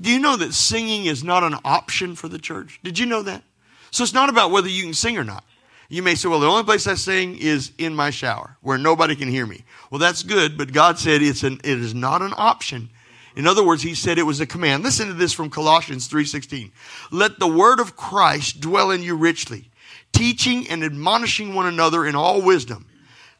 Do 0.02 0.12
you 0.12 0.20
know 0.20 0.36
that 0.36 0.54
singing 0.54 1.06
is 1.06 1.24
not 1.24 1.44
an 1.44 1.56
option 1.64 2.16
for 2.16 2.28
the 2.28 2.40
church? 2.40 2.80
Did 2.84 3.00
you 3.00 3.06
know 3.06 3.22
that? 3.24 3.44
So 3.92 4.04
it's 4.04 4.14
not 4.14 4.30
about 4.30 4.52
whether 4.52 4.68
you 4.68 4.84
can 4.84 4.94
sing 4.94 5.18
or 5.18 5.24
not. 5.24 5.44
You 5.90 6.04
may 6.04 6.16
say, 6.16 6.28
well, 6.28 6.40
the 6.40 6.48
only 6.48 6.64
place 6.64 6.86
I 6.86 6.96
sing 6.96 7.38
is 7.38 7.72
in 7.78 7.96
my 7.96 8.10
shower 8.10 8.58
where 8.62 8.78
nobody 8.78 9.16
can 9.16 9.30
hear 9.30 9.46
me. 9.46 9.64
Well, 9.90 10.00
that's 10.00 10.24
good, 10.24 10.58
but 10.58 10.74
God 10.74 11.00
said 11.00 11.22
it's 11.22 11.44
an, 11.44 11.62
it 11.64 11.80
is 11.80 11.94
not 11.94 12.22
an 12.22 12.34
option. 12.36 12.90
In 13.38 13.48
other 13.48 13.64
words, 13.64 13.84
he 13.84 13.94
said 13.94 14.18
it 14.18 14.24
was 14.24 14.42
a 14.42 14.48
command. 14.48 14.84
Listen 14.84 15.08
to 15.08 15.14
this 15.14 15.32
from 15.32 15.50
Colossians 15.50 16.08
3:16. 16.10 16.72
Let 17.12 17.40
the 17.40 17.48
word 17.48 17.80
of 17.80 17.96
Christ 17.96 18.60
dwell 18.60 18.90
in 18.90 19.04
you 19.04 19.16
richly, 19.16 19.70
teaching 20.12 20.68
and 20.68 20.84
admonishing 20.84 21.54
one 21.54 21.68
another 21.68 22.06
in 22.06 22.16
all 22.16 22.42
wisdom, 22.42 22.88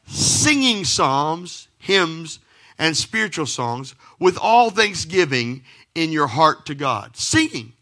singing 0.06 0.84
psalms, 0.84 1.66
hymns, 1.78 2.38
and 2.78 2.96
spiritual 2.96 3.46
songs 3.46 3.96
with 4.20 4.38
all 4.40 4.70
thanksgiving 4.70 5.64
in 5.96 6.12
your 6.12 6.28
heart 6.28 6.64
to 6.66 6.76
God. 6.76 7.16
Singing, 7.16 7.72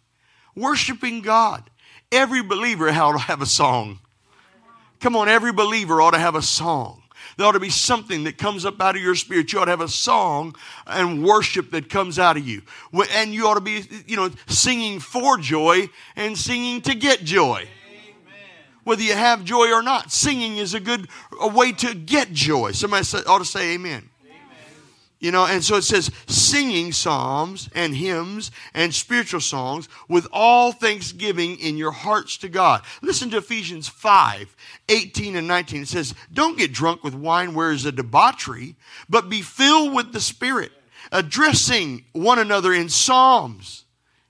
worshiping 0.57 1.21
God. 1.21 1.69
Every 2.11 2.43
believer 2.43 2.89
ought 2.89 3.13
to 3.13 3.19
have 3.19 3.43
a 3.43 3.47
song. 3.47 3.99
Come 5.01 5.17
on, 5.17 5.29
every 5.29 5.53
believer 5.53 6.01
ought 6.01 6.13
to 6.13 6.19
have 6.19 6.35
a 6.35 6.43
song. 6.43 7.03
There 7.37 7.47
ought 7.47 7.53
to 7.53 7.61
be 7.61 7.71
something 7.71 8.25
that 8.25 8.39
comes 8.39 8.65
up 8.65 8.81
out 8.81 8.97
of 8.97 9.03
your 9.03 9.15
spirit. 9.15 9.53
You 9.53 9.61
ought 9.61 9.67
to 9.67 9.71
have 9.71 9.83
a 9.83 9.89
song 9.89 10.55
and 10.87 11.23
worship 11.23 11.71
that 11.73 11.91
comes 11.91 12.19
out 12.19 12.37
of 12.37 12.47
you. 12.47 12.63
And 13.13 13.35
you 13.35 13.47
ought 13.47 13.55
to 13.55 13.61
be, 13.61 13.85
you 14.07 14.17
know, 14.17 14.31
singing 14.47 15.01
for 15.01 15.37
joy 15.37 15.91
and 16.15 16.37
singing 16.37 16.81
to 16.83 16.95
get 16.95 17.25
joy. 17.25 17.69
Whether 18.85 19.03
you 19.03 19.15
have 19.15 19.45
joy 19.45 19.73
or 19.73 19.83
not, 19.83 20.13
singing 20.13 20.57
is 20.57 20.73
a 20.73 20.81
good 20.81 21.09
a 21.41 21.49
way 21.49 21.73
to 21.73 21.95
get 21.95 22.33
joy. 22.33 22.73
Somebody 22.73 23.05
ought 23.27 23.39
to 23.39 23.45
say 23.45 23.75
amen. 23.75 24.09
You 25.19 25.31
know, 25.31 25.47
and 25.47 25.65
so 25.65 25.77
it 25.77 25.83
says 25.83 26.11
singing 26.27 26.93
psalms 26.93 27.71
and 27.75 27.95
hymns 27.95 28.51
and 28.75 28.95
spiritual 28.95 29.41
songs 29.41 29.89
with 30.09 30.27
all 30.31 30.73
thanksgiving 30.73 31.59
in 31.59 31.79
your 31.79 31.93
hearts 31.93 32.37
to 32.39 32.51
God. 32.51 32.83
Listen 33.01 33.31
to 33.31 33.39
Ephesians 33.39 33.89
5 33.89 34.55
18 34.89 35.37
and 35.37 35.49
19. 35.49 35.83
It 35.83 35.89
says, 35.89 36.15
Don't 36.33 36.59
get 36.59 36.73
drunk 36.73 37.03
with 37.03 37.15
wine 37.15 37.55
where 37.55 37.71
is 37.73 37.87
a 37.87 37.93
debauchery, 37.93 38.77
but 39.09 39.31
be 39.31 39.41
filled 39.41 39.95
with 39.95 40.13
the 40.13 40.21
Spirit, 40.21 40.73
addressing 41.11 42.05
one 42.13 42.39
another 42.39 42.75
in 42.75 42.91
psalms. 42.91 43.85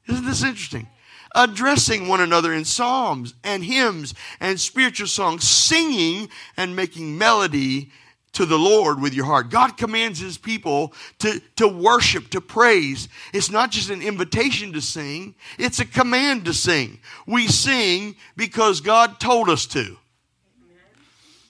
Isn't 0.09 0.25
this 0.25 0.45
interesting? 0.45 0.89
addressing 1.35 2.09
one 2.09 2.23
another 2.23 2.53
in 2.53 2.65
psalms 2.65 3.35
and 3.45 3.63
hymns 3.63 4.15
and 4.41 4.59
spiritual 4.59 5.07
songs, 5.07 5.47
singing 5.47 6.31
and 6.57 6.75
making 6.75 7.19
melody 7.19 7.93
to 8.37 8.45
the 8.45 8.59
Lord 8.59 9.01
with 9.01 9.15
your 9.15 9.25
heart. 9.25 9.49
God 9.49 9.79
commands 9.79 10.19
his 10.19 10.37
people 10.37 10.93
to, 11.21 11.41
to 11.57 11.67
worship, 11.67 12.29
to 12.29 12.41
praise. 12.43 13.09
It's 13.33 13.51
not 13.51 13.71
just 13.71 13.89
an 13.89 14.03
invitation 14.03 14.75
to 14.75 14.83
sing, 14.83 15.35
it's 15.59 15.81
a 15.81 15.87
command 15.87 16.45
to 16.45 16.53
sing. 16.53 17.01
We 17.27 17.49
sing 17.49 18.15
because 18.37 18.83
God 18.83 19.19
told 19.19 19.49
us 19.49 19.65
to. 19.69 19.97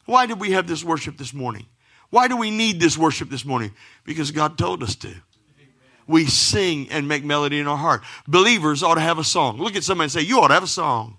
Why 0.04 0.26
did 0.26 0.38
we 0.38 0.52
have 0.52 0.68
this 0.68 0.84
worship 0.84 1.18
this 1.18 1.34
morning? 1.34 1.66
Why 2.10 2.28
do 2.28 2.36
we 2.36 2.52
need 2.52 2.78
this 2.78 2.96
worship 2.96 3.30
this 3.30 3.44
morning? 3.44 3.72
Because 4.04 4.30
God 4.30 4.56
told 4.56 4.84
us 4.84 4.94
to. 4.96 5.12
We 6.06 6.26
sing 6.26 6.88
and 6.90 7.08
make 7.08 7.24
melody 7.24 7.58
in 7.58 7.66
our 7.66 7.76
heart. 7.76 8.02
Believers 8.28 8.84
ought 8.84 8.94
to 8.94 9.00
have 9.00 9.18
a 9.18 9.24
song. 9.24 9.58
Look 9.58 9.74
at 9.74 9.82
somebody 9.82 10.04
and 10.04 10.12
say, 10.12 10.20
You 10.20 10.38
ought 10.38 10.48
to 10.48 10.54
have 10.54 10.62
a 10.62 10.68
song. 10.68 11.18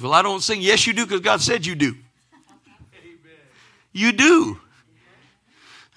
Well, 0.00 0.14
I 0.14 0.22
don't 0.22 0.40
sing. 0.40 0.62
Yes, 0.62 0.86
you 0.86 0.92
do 0.92 1.04
because 1.04 1.20
God 1.20 1.40
said 1.40 1.66
you 1.66 1.74
do. 1.74 1.96
You 3.92 4.12
do. 4.12 4.58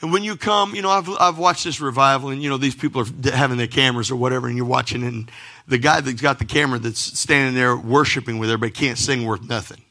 And 0.02 0.12
when 0.12 0.24
you 0.24 0.36
come, 0.36 0.76
you 0.76 0.82
know, 0.82 0.90
I've, 0.90 1.10
I've 1.20 1.38
watched 1.38 1.64
this 1.64 1.80
revival, 1.80 2.30
and, 2.30 2.44
you 2.44 2.50
know, 2.50 2.58
these 2.58 2.76
people 2.76 3.02
are 3.02 3.32
having 3.32 3.58
their 3.58 3.68
cameras 3.68 4.12
or 4.12 4.18
whatever, 4.18 4.48
and 4.48 4.58
you're 4.58 4.66
watching, 4.66 5.04
and 5.04 5.32
the 5.68 5.78
guy 5.78 6.02
that's 6.02 6.22
got 6.22 6.38
the 6.38 6.46
camera 6.46 6.78
that's 6.78 7.00
standing 7.00 7.56
there 7.56 7.76
worshiping 7.78 8.38
with 8.38 8.50
everybody 8.50 8.72
can't 8.72 8.98
sing 8.98 9.26
worth 9.26 9.42
nothing. 9.44 9.82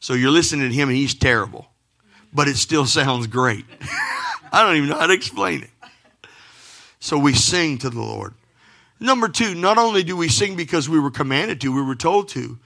So 0.00 0.14
you're 0.14 0.32
listening 0.32 0.68
to 0.68 0.74
him, 0.74 0.88
and 0.88 0.96
he's 0.96 1.14
terrible, 1.14 1.68
but 2.32 2.48
it 2.48 2.56
still 2.56 2.86
sounds 2.86 3.28
great. 3.28 3.64
I 4.52 4.62
don't 4.62 4.76
even 4.76 4.88
know 4.88 4.98
how 4.98 5.06
to 5.06 5.14
explain 5.14 5.62
it. 5.62 5.70
So 6.98 7.16
we 7.16 7.32
sing 7.32 7.78
to 7.78 7.90
the 7.90 8.00
Lord. 8.00 8.34
Number 8.98 9.28
two, 9.28 9.54
not 9.54 9.78
only 9.78 10.02
do 10.02 10.16
we 10.16 10.28
sing 10.28 10.56
because 10.56 10.88
we 10.88 10.98
were 10.98 11.10
commanded 11.10 11.60
to, 11.60 11.74
we 11.74 11.82
were 11.82 11.94
told 11.94 12.28
to, 12.30 12.58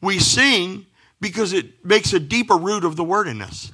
we 0.00 0.18
sing 0.18 0.86
because 1.20 1.52
it 1.52 1.84
makes 1.84 2.12
a 2.12 2.20
deeper 2.20 2.56
root 2.56 2.84
of 2.84 2.96
the 2.96 3.04
word 3.04 3.28
in 3.28 3.42
us. 3.42 3.72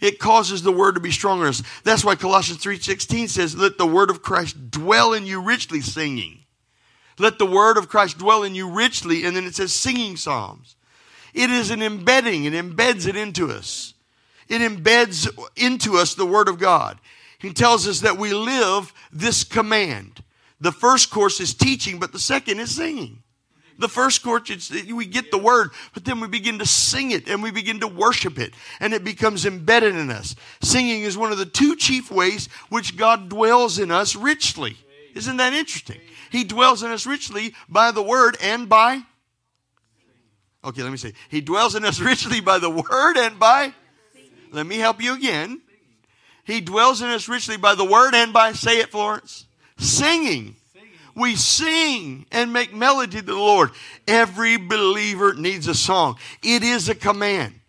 It 0.00 0.18
causes 0.18 0.62
the 0.62 0.72
word 0.72 0.94
to 0.94 1.00
be 1.00 1.10
stronger 1.10 1.44
in 1.44 1.50
us. 1.50 1.62
That's 1.84 2.04
why 2.04 2.14
Colossians 2.14 2.62
3:16 2.62 3.28
says, 3.28 3.54
"Let 3.54 3.76
the 3.76 3.86
word 3.86 4.10
of 4.10 4.22
Christ 4.22 4.70
dwell 4.70 5.12
in 5.12 5.26
you 5.26 5.40
richly 5.40 5.80
singing." 5.80 6.44
Let 7.18 7.38
the 7.38 7.46
word 7.46 7.76
of 7.76 7.90
Christ 7.90 8.16
dwell 8.16 8.42
in 8.42 8.54
you 8.54 8.66
richly 8.66 9.26
and 9.26 9.36
then 9.36 9.44
it 9.44 9.54
says 9.54 9.74
singing 9.74 10.16
psalms. 10.16 10.76
It 11.34 11.50
is 11.50 11.70
an 11.70 11.82
embedding, 11.82 12.44
it 12.44 12.54
embeds 12.54 13.06
it 13.06 13.14
into 13.14 13.50
us. 13.52 13.94
It 14.48 14.62
embeds 14.62 15.28
into 15.54 15.96
us 15.96 16.14
the 16.14 16.26
word 16.26 16.48
of 16.48 16.58
God. 16.58 16.98
He 17.38 17.52
tells 17.52 17.86
us 17.86 18.00
that 18.00 18.18
we 18.18 18.32
live 18.32 18.92
this 19.12 19.44
command. 19.44 20.24
The 20.60 20.72
first 20.72 21.10
course 21.10 21.40
is 21.40 21.54
teaching, 21.54 21.98
but 21.98 22.12
the 22.12 22.18
second 22.18 22.58
is 22.58 22.74
singing. 22.74 23.22
The 23.80 23.88
first 23.88 24.22
course, 24.22 24.70
we 24.70 25.06
get 25.06 25.30
the 25.30 25.38
word, 25.38 25.70
but 25.94 26.04
then 26.04 26.20
we 26.20 26.28
begin 26.28 26.58
to 26.58 26.66
sing 26.66 27.12
it 27.12 27.26
and 27.28 27.42
we 27.42 27.50
begin 27.50 27.80
to 27.80 27.88
worship 27.88 28.38
it, 28.38 28.52
and 28.78 28.92
it 28.92 29.02
becomes 29.02 29.46
embedded 29.46 29.96
in 29.96 30.10
us. 30.10 30.36
Singing 30.60 31.00
is 31.00 31.16
one 31.16 31.32
of 31.32 31.38
the 31.38 31.46
two 31.46 31.76
chief 31.76 32.10
ways 32.10 32.50
which 32.68 32.98
God 32.98 33.30
dwells 33.30 33.78
in 33.78 33.90
us 33.90 34.14
richly. 34.14 34.76
Isn't 35.14 35.38
that 35.38 35.54
interesting? 35.54 35.98
He 36.30 36.44
dwells 36.44 36.82
in 36.82 36.90
us 36.90 37.06
richly 37.06 37.54
by 37.70 37.90
the 37.90 38.02
word 38.02 38.36
and 38.42 38.68
by. 38.68 39.00
Okay, 40.62 40.82
let 40.82 40.90
me 40.90 40.98
say. 40.98 41.14
He 41.30 41.40
dwells 41.40 41.74
in 41.74 41.86
us 41.86 42.00
richly 42.00 42.42
by 42.42 42.58
the 42.58 42.68
word 42.68 43.16
and 43.16 43.38
by. 43.38 43.72
Let 44.52 44.66
me 44.66 44.76
help 44.76 45.02
you 45.02 45.14
again. 45.14 45.62
He 46.44 46.60
dwells 46.60 47.00
in 47.00 47.08
us 47.08 47.30
richly 47.30 47.56
by 47.56 47.74
the 47.76 47.84
word 47.86 48.14
and 48.14 48.30
by, 48.30 48.52
say 48.52 48.80
it, 48.80 48.90
Florence, 48.90 49.46
singing 49.78 50.56
we 51.14 51.36
sing 51.36 52.26
and 52.30 52.52
make 52.52 52.74
melody 52.74 53.20
to 53.20 53.26
the 53.26 53.34
Lord. 53.34 53.70
Every 54.06 54.56
believer 54.56 55.34
needs 55.34 55.66
a 55.66 55.74
song. 55.74 56.16
It 56.42 56.62
is 56.62 56.88
a 56.88 56.94
command, 56.94 57.60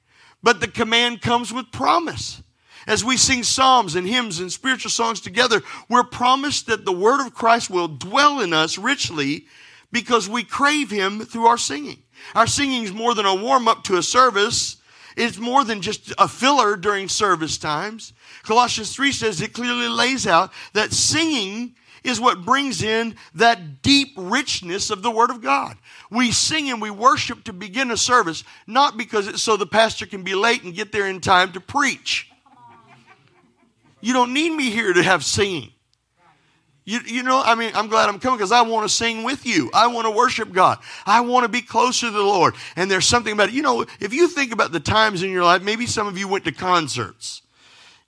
but 0.42 0.60
the 0.60 0.68
command 0.68 1.22
comes 1.22 1.54
with 1.54 1.72
promise. 1.72 2.42
As 2.88 3.04
we 3.04 3.16
sing 3.16 3.44
psalms 3.44 3.96
and 3.96 4.08
hymns 4.08 4.40
and 4.40 4.52
spiritual 4.52 4.90
songs 4.90 5.22
together, 5.22 5.62
we're 5.88 6.04
promised 6.04 6.66
that 6.68 6.84
the 6.84 6.92
word 6.92 7.26
of 7.26 7.34
Christ 7.34 7.70
will 7.70 7.88
dwell 7.88 8.42
in 8.42 8.54
us 8.54 8.78
richly 8.78 9.46
because 9.92 10.28
we 10.28 10.44
crave 10.44 10.90
him 10.90 11.20
through 11.20 11.46
our 11.46 11.58
singing. 11.58 12.02
Our 12.34 12.48
singing 12.48 12.84
is 12.84 12.94
more 12.94 13.14
than 13.14 13.26
a 13.26 13.36
warm 13.36 13.68
up 13.68 13.84
to 13.86 13.98
a 13.98 14.04
service. 14.04 14.78
It's 15.16 15.38
more 15.38 15.64
than 15.64 15.82
just 15.82 16.14
a 16.18 16.28
filler 16.28 16.76
during 16.76 17.08
service 17.10 17.58
times. 17.58 18.14
Colossians 18.44 18.96
3 18.96 19.12
says 19.12 19.42
it 19.42 19.54
clearly 19.54 19.88
lays 19.88 20.26
out 20.26 20.52
that 20.74 20.94
singing 20.94 21.76
is 22.04 22.20
what 22.20 22.46
brings 22.46 22.82
in 22.82 23.16
that 23.36 23.82
deep 23.82 24.14
richness 24.18 24.90
of 24.90 25.02
the 25.02 25.12
Word 25.12 25.30
of 25.30 25.42
God. 25.42 25.78
We 26.10 26.32
sing 26.32 26.70
and 26.70 26.82
we 26.82 26.90
worship 26.90 27.44
to 27.46 27.54
begin 27.54 27.92
a 27.92 27.98
service, 27.98 28.44
not 28.68 28.98
because 28.98 29.28
it's 29.28 29.42
so 29.42 29.58
the 29.58 29.66
pastor 29.66 30.06
can 30.06 30.24
be 30.24 30.36
late 30.36 30.64
and 30.64 30.74
get 30.74 30.92
there 30.92 31.08
in 31.08 31.22
time 31.22 31.52
to 31.54 31.60
preach. 31.60 32.30
You 34.02 34.14
don't 34.14 34.34
need 34.34 34.50
me 34.50 34.72
here 34.72 34.94
to 34.94 35.04
have 35.04 35.24
singing. 35.24 35.72
You, 36.84 37.00
you 37.06 37.22
know, 37.22 37.42
I 37.44 37.54
mean, 37.54 37.72
I'm 37.76 37.88
glad 37.88 38.10
I'm 38.10 38.20
coming 38.20 38.40
because 38.40 38.52
I 38.52 38.64
want 38.64 38.90
to 38.90 38.94
sing 38.94 39.24
with 39.24 39.46
you. 39.46 39.70
I 39.72 39.88
want 39.88 40.08
to 40.08 40.12
worship 40.12 40.52
God. 40.52 40.80
I 41.06 41.22
want 41.22 41.44
to 41.44 41.48
be 41.48 41.62
closer 41.62 42.08
to 42.08 42.12
the 42.12 42.24
Lord. 42.24 42.56
And 42.76 42.90
there's 42.90 43.06
something 43.06 43.32
about 43.32 43.50
it. 43.50 43.54
You 43.54 43.62
know, 43.62 43.86
if 44.00 44.14
you 44.14 44.28
think 44.28 44.52
about 44.52 44.72
the 44.72 44.80
times 44.80 45.22
in 45.22 45.30
your 45.30 45.44
life, 45.44 45.62
maybe 45.62 45.86
some 45.86 46.08
of 46.08 46.18
you 46.18 46.28
went 46.28 46.46
to 46.46 46.52
concerts. 46.52 47.41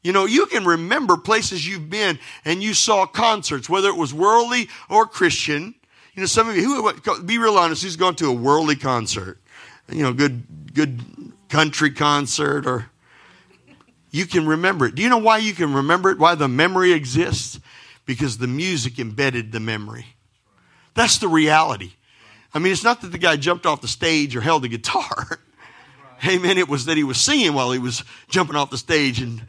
You 0.03 0.12
know, 0.12 0.25
you 0.25 0.45
can 0.48 0.65
remember 0.65 1.15
places 1.15 1.65
you've 1.65 1.89
been 1.89 2.19
and 2.43 2.62
you 2.62 2.74
saw 2.74 3.05
concerts, 3.05 3.69
whether 3.69 3.88
it 3.88 3.95
was 3.95 4.13
worldly 4.13 4.69
or 4.89 5.07
Christian. 5.07 5.75
You 6.13 6.22
know, 6.22 6.25
some 6.25 6.50
of 6.50 6.57
you, 6.57 6.63
who, 6.63 7.22
be 7.24 7.38
real 7.38 7.57
honest, 7.57 7.83
who's 7.83 7.95
gone 7.95 8.15
to 8.15 8.27
a 8.27 8.33
worldly 8.33 8.75
concert? 8.75 9.39
You 9.89 10.03
know, 10.03 10.13
good, 10.13 10.74
good 10.74 11.01
country 11.48 11.91
concert 11.91 12.67
or 12.67 12.89
you 14.12 14.27
can 14.27 14.45
remember 14.45 14.86
it. 14.86 14.95
Do 14.95 15.01
you 15.01 15.10
know 15.10 15.17
why 15.17 15.39
you 15.39 15.53
can 15.53 15.74
remember 15.74 16.12
it? 16.12 16.19
Why 16.19 16.36
the 16.36 16.48
memory 16.48 16.93
exists? 16.93 17.60
Because 18.05 18.38
the 18.38 18.48
music 18.48 19.00
embedded 19.00 19.51
the 19.51 19.60
memory. 19.60 20.05
That's 20.93 21.17
the 21.17 21.27
reality. 21.27 21.93
I 22.53 22.60
mean, 22.60 22.72
it's 22.72 22.83
not 22.83 23.01
that 23.01 23.12
the 23.12 23.17
guy 23.17 23.38
jumped 23.38 23.65
off 23.65 23.81
the 23.81 23.88
stage 23.88 24.36
or 24.36 24.41
held 24.41 24.65
a 24.65 24.67
guitar. 24.67 25.39
Amen. 26.27 26.60
It 26.60 26.69
was 26.69 26.86
that 26.86 26.95
he 26.95 27.03
was 27.03 27.19
singing 27.19 27.53
while 27.53 27.72
he 27.72 27.79
was 27.79 28.03
jumping 28.29 28.55
off 28.55 28.69
the 28.69 28.77
stage 28.77 29.19
and 29.19 29.41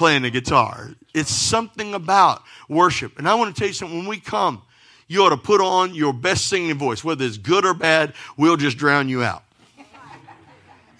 playing 0.00 0.22
the 0.22 0.30
guitar. 0.30 0.88
It's 1.12 1.30
something 1.30 1.92
about 1.92 2.42
worship. 2.70 3.18
And 3.18 3.28
I 3.28 3.34
want 3.34 3.54
to 3.54 3.60
tell 3.60 3.68
you 3.68 3.74
something. 3.74 3.98
When 3.98 4.06
we 4.06 4.18
come, 4.18 4.62
you 5.08 5.22
ought 5.22 5.28
to 5.28 5.36
put 5.36 5.60
on 5.60 5.94
your 5.94 6.14
best 6.14 6.46
singing 6.46 6.78
voice. 6.78 7.04
Whether 7.04 7.26
it's 7.26 7.36
good 7.36 7.66
or 7.66 7.74
bad, 7.74 8.14
we'll 8.38 8.56
just 8.56 8.78
drown 8.78 9.10
you 9.10 9.22
out. 9.22 9.42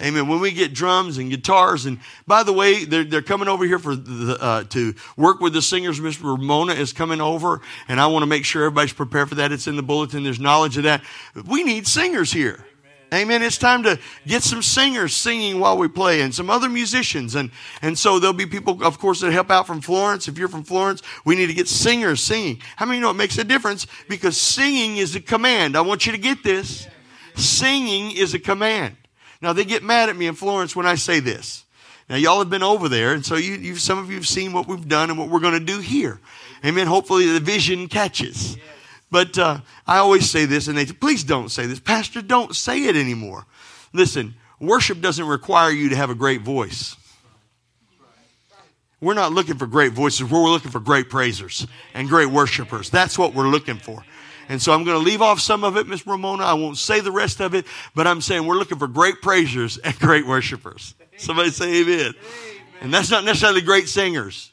Amen. 0.02 0.28
When 0.28 0.40
we 0.40 0.50
get 0.50 0.75
drums 0.75 1.16
and 1.16 1.30
guitars, 1.30 1.87
and 1.87 1.99
by 2.26 2.42
the 2.42 2.52
way, 2.52 2.85
they're, 2.85 3.04
they're 3.04 3.23
coming 3.23 3.49
over 3.49 3.64
here 3.64 3.78
for 3.78 3.97
the, 3.97 4.37
uh, 4.38 4.64
to 4.64 4.95
work 5.16 5.40
with 5.40 5.54
the 5.54 5.62
singers. 5.62 5.99
Miss 5.99 6.21
Ramona 6.21 6.75
is 6.75 6.92
coming 6.92 7.23
over, 7.23 7.62
and 7.88 7.99
I 7.99 8.07
want 8.07 8.23
to 8.23 8.26
make 8.26 8.45
sure 8.45 8.64
everybody's 8.64 8.92
prepared 8.92 9.30
for 9.30 9.37
that. 9.37 9.50
It's 9.50 9.66
in 9.66 9.76
the 9.76 9.83
bulletin. 9.83 10.25
There's 10.25 10.40
knowledge 10.40 10.76
of 10.76 10.83
that. 10.83 11.02
We 11.47 11.64
need 11.64 11.87
singers 11.87 12.30
here. 12.30 12.66
Amen. 13.12 13.43
It's 13.43 13.59
time 13.59 13.83
to 13.83 13.99
get 14.25 14.45
some 14.45 14.62
singers 14.62 15.14
singing 15.14 15.59
while 15.59 15.76
we 15.76 15.88
play 15.88 16.21
and 16.21 16.33
some 16.33 16.49
other 16.49 16.69
musicians. 16.69 17.35
And, 17.35 17.50
and 17.83 17.99
so 17.99 18.21
there'll 18.21 18.35
be 18.35 18.47
people, 18.47 18.85
of 18.85 19.00
course, 19.00 19.21
that 19.21 19.33
help 19.33 19.50
out 19.50 19.67
from 19.67 19.81
Florence. 19.81 20.29
If 20.29 20.38
you're 20.38 20.49
from 20.49 20.62
Florence, 20.62 21.02
we 21.25 21.35
need 21.35 21.49
to 21.49 21.55
get 21.55 21.67
singers 21.67 22.23
singing. 22.23 22.61
How 22.76 22.87
many 22.87 23.00
know 23.00 23.11
it 23.11 23.14
makes 23.14 23.37
a 23.38 23.45
difference? 23.45 23.88
Because 24.09 24.37
singing 24.37 24.99
is 24.99 25.17
a 25.17 25.21
command. 25.21 25.76
I 25.76 25.81
want 25.81 26.07
you 26.07 26.12
to 26.12 26.19
get 26.19 26.45
this. 26.45 26.87
Singing 27.35 28.12
is 28.12 28.33
a 28.35 28.38
command. 28.38 28.97
Now 29.43 29.52
they 29.52 29.64
get 29.64 29.83
mad 29.83 30.09
at 30.09 30.17
me 30.17 30.26
in 30.26 30.35
Florence 30.35 30.76
when 30.76 30.87
I 30.87 30.95
say 30.95 31.19
this. 31.19 31.64
Now 32.09 32.17
y'all 32.17 32.38
have 32.40 32.50
been 32.50 32.62
over 32.62 32.88
there, 32.88 33.12
and 33.12 33.25
so 33.25 33.37
you, 33.37 33.55
you 33.55 33.76
some 33.76 33.99
of 33.99 34.11
you 34.11 34.17
have 34.17 34.26
seen 34.26 34.52
what 34.52 34.67
we've 34.67 34.88
done 34.88 35.11
and 35.11 35.19
what 35.19 35.29
we're 35.29 35.40
going 35.40 35.59
to 35.59 35.64
do 35.64 35.79
here. 35.79 36.21
Amen. 36.64 36.87
Hopefully 36.87 37.26
the 37.33 37.40
vision 37.40 37.88
catches. 37.88 38.57
But 39.11 39.38
uh, 39.38 39.61
I 39.87 39.99
always 39.99 40.31
say 40.31 40.45
this, 40.45 40.69
and 40.69 40.79
they 40.79 40.87
say, 40.87 40.93
please 40.93 41.25
don't 41.25 41.49
say 41.49 41.67
this. 41.67 41.81
Pastor, 41.81 42.23
don't 42.23 42.55
say 42.55 42.85
it 42.85 42.97
anymore. 42.97 43.47
Listen, 43.93 44.35
worship 44.61 45.00
doesn't 45.00 45.26
require 45.26 45.71
you 45.71 45.88
to 45.88 45.97
have 45.97 46.11
a 46.11 46.14
great 46.14 46.43
voice. 46.43 46.97
We're 49.00 49.14
not 49.14 49.33
looking 49.33 49.57
for 49.57 49.67
great 49.67 49.93
voices. 49.93 50.31
We're 50.31 50.50
looking 50.50 50.71
for 50.71 50.81
great 50.81 51.09
praisers 51.09 51.67
and 51.95 52.09
great 52.09 52.29
worshipers. 52.29 52.90
That's 52.90 53.19
what 53.19 53.35
we're 53.35 53.49
looking 53.49 53.79
for. 53.79 54.05
And 54.49 54.61
so 54.61 54.73
I'm 54.73 54.85
going 54.85 54.99
to 54.99 55.05
leave 55.05 55.23
off 55.23 55.40
some 55.40 55.64
of 55.64 55.76
it, 55.76 55.87
Miss 55.87 56.07
Ramona. 56.07 56.45
I 56.45 56.55
won't 56.55 56.76
say 56.76 57.00
the 57.00 57.12
rest 57.12 57.40
of 57.40 57.55
it, 57.55 57.67
but 57.95 58.07
I'm 58.07 58.21
saying 58.21 58.47
we're 58.47 58.57
looking 58.57 58.79
for 58.79 58.88
great 58.88 59.23
praisers 59.23 59.79
and 59.79 59.99
great 59.99 60.26
worshipers. 60.26 60.95
Somebody 61.17 61.50
say 61.50 61.81
amen. 61.81 61.99
amen. 61.99 62.14
And 62.81 62.95
that's 62.95 63.11
not 63.11 63.25
necessarily 63.25 63.61
great 63.62 63.88
singers. 63.88 64.50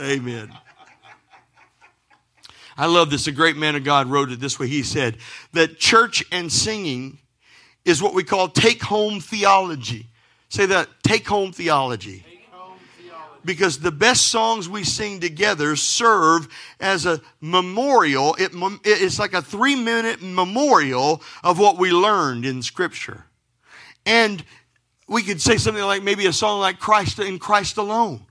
Amen. 0.00 0.52
I 2.76 2.86
love 2.86 3.10
this. 3.10 3.26
A 3.26 3.32
great 3.32 3.56
man 3.56 3.76
of 3.76 3.84
God 3.84 4.08
wrote 4.08 4.30
it 4.30 4.40
this 4.40 4.58
way. 4.58 4.66
He 4.68 4.82
said 4.82 5.18
that 5.52 5.78
church 5.78 6.24
and 6.32 6.50
singing 6.50 7.18
is 7.84 8.02
what 8.02 8.14
we 8.14 8.24
call 8.24 8.48
take 8.48 8.82
home 8.82 9.20
theology. 9.20 10.06
Say 10.48 10.66
that 10.66 10.88
take 11.02 11.26
home 11.26 11.52
theology. 11.52 12.24
because 13.44 13.78
the 13.78 13.90
best 13.90 14.28
songs 14.28 14.68
we 14.68 14.84
sing 14.84 15.20
together 15.20 15.76
serve 15.76 16.48
as 16.80 17.06
a 17.06 17.20
memorial. 17.40 18.34
It, 18.38 18.52
it's 18.84 19.18
like 19.18 19.32
a 19.32 19.42
three 19.42 19.76
minute 19.76 20.22
memorial 20.22 21.22
of 21.42 21.58
what 21.58 21.78
we 21.78 21.90
learned 21.90 22.46
in 22.46 22.62
Scripture. 22.62 23.24
And 24.06 24.44
we 25.08 25.22
could 25.22 25.40
say 25.40 25.56
something 25.56 25.82
like 25.82 26.02
maybe 26.02 26.26
a 26.26 26.32
song 26.32 26.60
like 26.60 26.78
Christ 26.78 27.18
in 27.18 27.38
Christ 27.38 27.76
alone. 27.76 28.26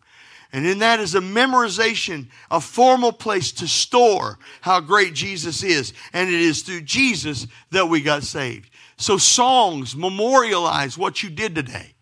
And 0.53 0.65
in 0.65 0.79
that 0.79 1.00
is 1.00 1.15
a 1.15 1.22
memorization, 1.22 2.27
a 2.50 2.60
formal 2.60 3.13
place 3.13 3.51
to 3.53 3.67
store 3.67 4.38
how 4.60 4.81
great 4.81 5.13
Jesus 5.13 5.63
is. 5.63 5.93
And 6.12 6.29
it 6.29 6.39
is 6.39 6.62
through 6.62 6.81
Jesus 6.81 7.48
that 7.72 7.88
we 7.88 8.01
got 8.01 8.24
saved. 8.24 8.70
So 8.98 9.17
songs 9.17 9.96
memorialize 9.96 10.98
what 10.98 11.24
you 11.24 11.29
did 11.29 11.55
today. 11.55 11.93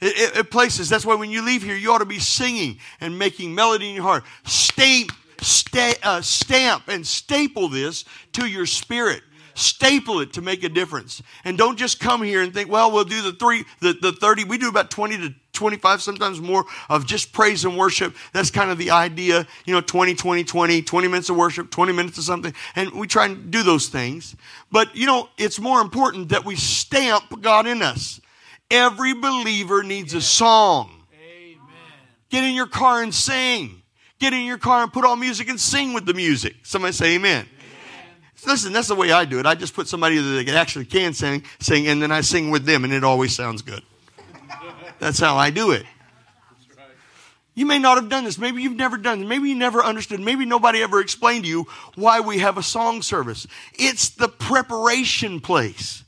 It, 0.00 0.18
it, 0.18 0.36
it, 0.38 0.50
places, 0.50 0.88
that's 0.88 1.06
why 1.06 1.14
when 1.14 1.30
you 1.30 1.42
leave 1.42 1.62
here, 1.62 1.76
you 1.76 1.92
ought 1.92 1.98
to 1.98 2.04
be 2.06 2.18
singing 2.18 2.78
and 3.00 3.18
making 3.18 3.54
melody 3.54 3.88
in 3.88 3.94
your 3.94 4.04
heart. 4.04 4.24
Stamp, 4.44 5.12
sta- 5.40 5.98
uh, 6.02 6.20
stamp 6.20 6.88
and 6.88 7.06
staple 7.06 7.68
this 7.68 8.04
to 8.32 8.46
your 8.46 8.66
spirit. 8.66 9.22
Staple 9.54 10.20
it 10.20 10.34
to 10.34 10.42
make 10.42 10.64
a 10.64 10.68
difference. 10.68 11.22
And 11.44 11.56
don't 11.56 11.78
just 11.78 11.98
come 11.98 12.22
here 12.22 12.42
and 12.42 12.52
think, 12.52 12.70
well, 12.70 12.92
we'll 12.92 13.04
do 13.04 13.22
the 13.22 13.32
three, 13.32 13.64
the, 13.80 13.94
the 13.94 14.12
30. 14.12 14.44
We 14.44 14.58
do 14.58 14.68
about 14.68 14.90
20 14.90 15.16
to 15.16 15.34
25, 15.56 16.00
sometimes 16.00 16.40
more 16.40 16.64
of 16.88 17.06
just 17.06 17.32
praise 17.32 17.64
and 17.64 17.76
worship. 17.76 18.14
That's 18.32 18.50
kind 18.50 18.70
of 18.70 18.78
the 18.78 18.92
idea, 18.92 19.46
you 19.64 19.74
know, 19.74 19.80
20, 19.80 20.14
20, 20.14 20.44
20, 20.44 20.82
20 20.82 21.08
minutes 21.08 21.28
of 21.28 21.36
worship, 21.36 21.70
20 21.70 21.92
minutes 21.92 22.18
of 22.18 22.24
something. 22.24 22.54
And 22.76 22.92
we 22.92 23.06
try 23.06 23.26
and 23.26 23.50
do 23.50 23.62
those 23.62 23.88
things. 23.88 24.36
But, 24.70 24.94
you 24.94 25.06
know, 25.06 25.28
it's 25.36 25.58
more 25.58 25.80
important 25.80 26.28
that 26.28 26.44
we 26.44 26.56
stamp 26.56 27.42
God 27.42 27.66
in 27.66 27.82
us. 27.82 28.20
Every 28.70 29.14
believer 29.14 29.82
needs 29.82 30.14
a 30.14 30.20
song. 30.20 31.02
Amen. 31.12 31.58
Get 32.30 32.44
in 32.44 32.54
your 32.54 32.66
car 32.66 33.02
and 33.02 33.14
sing. 33.14 33.82
Get 34.18 34.32
in 34.32 34.44
your 34.44 34.58
car 34.58 34.82
and 34.82 34.92
put 34.92 35.04
on 35.04 35.20
music 35.20 35.48
and 35.48 35.60
sing 35.60 35.92
with 35.92 36.06
the 36.06 36.14
music. 36.14 36.56
Somebody 36.62 36.92
say 36.92 37.14
amen. 37.14 37.46
amen. 37.46 37.48
Listen, 38.46 38.72
that's 38.72 38.88
the 38.88 38.94
way 38.94 39.12
I 39.12 39.24
do 39.24 39.38
it. 39.38 39.46
I 39.46 39.54
just 39.54 39.74
put 39.74 39.88
somebody 39.88 40.16
that 40.16 40.48
actually 40.48 40.86
can 40.86 41.12
sing, 41.12 41.44
sing, 41.60 41.86
and 41.86 42.02
then 42.02 42.10
I 42.10 42.22
sing 42.22 42.50
with 42.50 42.64
them, 42.64 42.84
and 42.84 42.92
it 42.92 43.04
always 43.04 43.34
sounds 43.34 43.62
good. 43.62 43.82
That's 44.98 45.18
how 45.18 45.36
I 45.36 45.50
do 45.50 45.72
it. 45.72 45.84
You 47.54 47.64
may 47.64 47.78
not 47.78 47.96
have 47.96 48.10
done 48.10 48.24
this. 48.24 48.36
Maybe 48.36 48.62
you've 48.62 48.76
never 48.76 48.98
done 48.98 49.20
this. 49.20 49.28
Maybe 49.28 49.48
you 49.48 49.54
never 49.54 49.82
understood. 49.82 50.20
Maybe 50.20 50.44
nobody 50.44 50.82
ever 50.82 51.00
explained 51.00 51.44
to 51.44 51.50
you 51.50 51.66
why 51.94 52.20
we 52.20 52.38
have 52.38 52.58
a 52.58 52.62
song 52.62 53.00
service. 53.00 53.46
It's 53.72 54.10
the 54.10 54.28
preparation 54.28 55.40
place. 55.40 56.04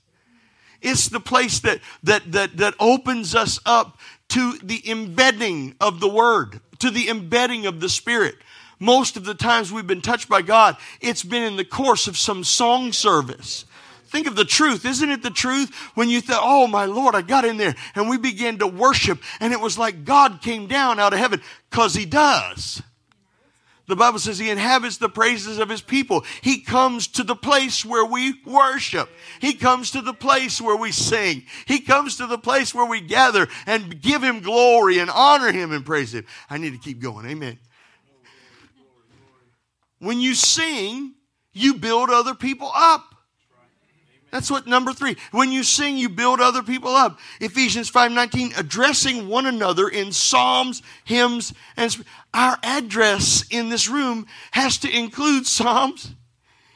It's 0.82 1.08
the 1.08 1.20
place 1.20 1.60
that, 1.60 1.80
that, 2.02 2.30
that, 2.32 2.58
that 2.58 2.74
opens 2.78 3.34
us 3.34 3.58
up 3.64 3.98
to 4.28 4.58
the 4.62 4.88
embedding 4.90 5.74
of 5.80 6.00
the 6.00 6.08
Word, 6.08 6.60
to 6.80 6.90
the 6.90 7.08
embedding 7.08 7.66
of 7.66 7.80
the 7.80 7.88
Spirit. 7.88 8.36
Most 8.78 9.16
of 9.16 9.24
the 9.24 9.34
times 9.34 9.72
we've 9.72 9.86
been 9.86 10.02
touched 10.02 10.28
by 10.28 10.42
God, 10.42 10.76
it's 11.00 11.24
been 11.24 11.42
in 11.42 11.56
the 11.56 11.64
course 11.64 12.06
of 12.06 12.16
some 12.16 12.44
song 12.44 12.92
service. 12.92 13.64
Think 14.08 14.26
of 14.26 14.36
the 14.36 14.44
truth. 14.44 14.84
Isn't 14.84 15.10
it 15.10 15.22
the 15.22 15.30
truth 15.30 15.74
when 15.94 16.08
you 16.08 16.20
thought, 16.20 16.40
oh 16.42 16.66
my 16.66 16.86
Lord, 16.86 17.14
I 17.14 17.22
got 17.22 17.44
in 17.44 17.58
there 17.58 17.74
and 17.94 18.08
we 18.08 18.16
began 18.16 18.58
to 18.58 18.66
worship 18.66 19.20
and 19.38 19.52
it 19.52 19.60
was 19.60 19.76
like 19.76 20.04
God 20.04 20.40
came 20.40 20.66
down 20.66 20.98
out 20.98 21.12
of 21.12 21.18
heaven 21.18 21.42
because 21.70 21.94
he 21.94 22.06
does. 22.06 22.82
The 23.86 23.96
Bible 23.96 24.18
says 24.18 24.38
he 24.38 24.50
inhabits 24.50 24.98
the 24.98 25.08
praises 25.08 25.58
of 25.58 25.70
his 25.70 25.80
people. 25.80 26.24
He 26.42 26.60
comes 26.60 27.06
to 27.08 27.24
the 27.24 27.34
place 27.34 27.86
where 27.86 28.04
we 28.04 28.34
worship. 28.44 29.08
He 29.40 29.54
comes 29.54 29.92
to 29.92 30.02
the 30.02 30.12
place 30.12 30.60
where 30.60 30.76
we 30.76 30.92
sing. 30.92 31.44
He 31.66 31.80
comes 31.80 32.16
to 32.18 32.26
the 32.26 32.36
place 32.36 32.74
where 32.74 32.84
we 32.84 33.00
gather 33.00 33.48
and 33.66 34.00
give 34.00 34.22
him 34.22 34.40
glory 34.40 34.98
and 34.98 35.10
honor 35.10 35.52
him 35.52 35.72
and 35.72 35.86
praise 35.86 36.12
him. 36.12 36.26
I 36.50 36.58
need 36.58 36.74
to 36.74 36.78
keep 36.78 37.00
going. 37.00 37.26
Amen. 37.26 37.58
When 40.00 40.20
you 40.20 40.34
sing, 40.34 41.14
you 41.54 41.74
build 41.74 42.10
other 42.10 42.34
people 42.34 42.70
up. 42.74 43.07
That's 44.30 44.50
what 44.50 44.66
number 44.66 44.92
three. 44.92 45.16
When 45.30 45.50
you 45.52 45.62
sing, 45.62 45.96
you 45.96 46.08
build 46.08 46.40
other 46.40 46.62
people 46.62 46.94
up. 46.94 47.18
Ephesians 47.40 47.90
5:19, 47.90 48.52
addressing 48.58 49.28
one 49.28 49.46
another 49.46 49.88
in 49.88 50.12
psalms, 50.12 50.82
hymns, 51.04 51.54
and 51.76 52.04
our 52.34 52.58
address 52.62 53.44
in 53.50 53.70
this 53.70 53.88
room 53.88 54.26
has 54.50 54.76
to 54.78 54.90
include 54.90 55.46
psalms, 55.46 56.14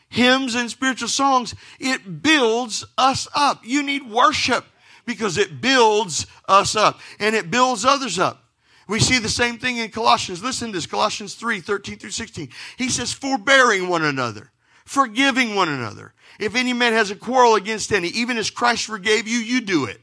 hymns, 0.08 0.54
and 0.54 0.70
spiritual 0.70 1.08
songs. 1.08 1.54
It 1.78 2.22
builds 2.22 2.84
us 2.96 3.28
up. 3.34 3.60
You 3.64 3.82
need 3.82 4.08
worship 4.08 4.64
because 5.04 5.36
it 5.36 5.60
builds 5.60 6.26
us 6.48 6.74
up 6.74 7.00
and 7.18 7.34
it 7.34 7.50
builds 7.50 7.84
others 7.84 8.18
up. 8.18 8.42
We 8.88 9.00
see 9.00 9.18
the 9.18 9.28
same 9.28 9.58
thing 9.58 9.78
in 9.78 9.90
Colossians. 9.90 10.42
Listen 10.42 10.68
to 10.68 10.72
this 10.74 10.86
Colossians 10.86 11.34
3 11.34 11.60
13 11.60 11.98
through 11.98 12.10
16. 12.10 12.48
He 12.76 12.88
says, 12.88 13.12
forbearing 13.12 13.88
one 13.88 14.04
another, 14.04 14.50
forgiving 14.92 15.54
one 15.54 15.68
another 15.68 16.12
if 16.38 16.54
any 16.54 16.72
man 16.72 16.92
has 16.92 17.10
a 17.10 17.16
quarrel 17.16 17.54
against 17.54 17.92
any, 17.92 18.08
even 18.08 18.36
as 18.36 18.50
Christ 18.50 18.86
forgave 18.86 19.28
you, 19.28 19.38
you 19.38 19.60
do 19.60 19.84
it. 19.84 20.00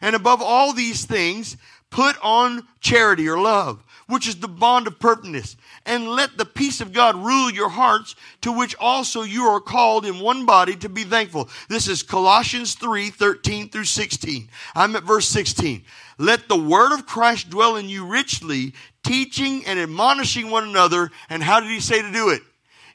And 0.00 0.16
above 0.16 0.40
all 0.40 0.72
these 0.72 1.04
things, 1.04 1.56
put 1.90 2.16
on 2.22 2.66
charity 2.80 3.28
or 3.28 3.38
love, 3.38 3.84
which 4.08 4.26
is 4.26 4.36
the 4.36 4.48
bond 4.48 4.86
of 4.86 4.98
perfectness. 4.98 5.56
And 5.84 6.08
let 6.08 6.38
the 6.38 6.44
peace 6.44 6.80
of 6.80 6.92
God 6.92 7.14
rule 7.16 7.50
your 7.50 7.68
hearts, 7.68 8.16
to 8.40 8.50
which 8.50 8.74
also 8.80 9.22
you 9.22 9.44
are 9.44 9.60
called 9.60 10.06
in 10.06 10.20
one 10.20 10.46
body 10.46 10.74
to 10.76 10.88
be 10.88 11.04
thankful. 11.04 11.48
This 11.68 11.88
is 11.88 12.02
Colossians 12.02 12.74
3 12.74 13.10
13 13.10 13.68
through 13.68 13.84
16. 13.84 14.48
I'm 14.74 14.96
at 14.96 15.04
verse 15.04 15.28
16. 15.28 15.84
Let 16.18 16.48
the 16.48 16.56
word 16.56 16.94
of 16.94 17.06
Christ 17.06 17.50
dwell 17.50 17.76
in 17.76 17.88
you 17.88 18.06
richly, 18.06 18.72
teaching 19.04 19.64
and 19.66 19.78
admonishing 19.78 20.50
one 20.50 20.68
another. 20.68 21.10
And 21.28 21.42
how 21.42 21.60
did 21.60 21.70
he 21.70 21.80
say 21.80 22.00
to 22.00 22.10
do 22.10 22.30
it? 22.30 22.42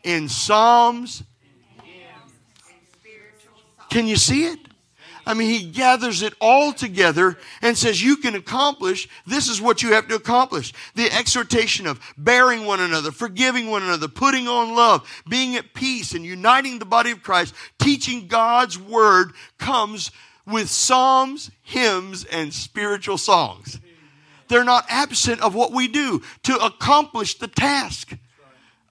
In 0.03 0.29
psalms 0.29 1.23
can 3.89 4.07
you 4.07 4.15
see 4.15 4.45
it? 4.45 4.59
I 5.27 5.33
mean, 5.33 5.49
he 5.49 5.69
gathers 5.69 6.21
it 6.21 6.33
all 6.39 6.71
together 6.71 7.37
and 7.61 7.77
says, 7.77 8.01
You 8.01 8.15
can 8.15 8.33
accomplish, 8.33 9.09
this 9.25 9.49
is 9.49 9.61
what 9.61 9.83
you 9.83 9.91
have 9.91 10.07
to 10.07 10.15
accomplish. 10.15 10.73
The 10.95 11.11
exhortation 11.11 11.85
of 11.85 11.99
bearing 12.17 12.65
one 12.65 12.79
another, 12.79 13.11
forgiving 13.11 13.69
one 13.69 13.83
another, 13.83 14.07
putting 14.07 14.47
on 14.47 14.73
love, 14.73 15.05
being 15.27 15.57
at 15.57 15.73
peace, 15.73 16.13
and 16.13 16.23
uniting 16.23 16.79
the 16.79 16.85
body 16.85 17.11
of 17.11 17.23
Christ, 17.23 17.53
teaching 17.77 18.27
God's 18.27 18.79
word 18.79 19.33
comes 19.57 20.11
with 20.45 20.69
psalms, 20.69 21.51
hymns, 21.61 22.23
and 22.23 22.53
spiritual 22.53 23.17
songs. 23.17 23.81
They're 24.47 24.63
not 24.63 24.85
absent 24.87 25.41
of 25.41 25.53
what 25.53 25.73
we 25.73 25.89
do 25.89 26.21
to 26.43 26.55
accomplish 26.55 27.37
the 27.37 27.49
task. 27.49 28.17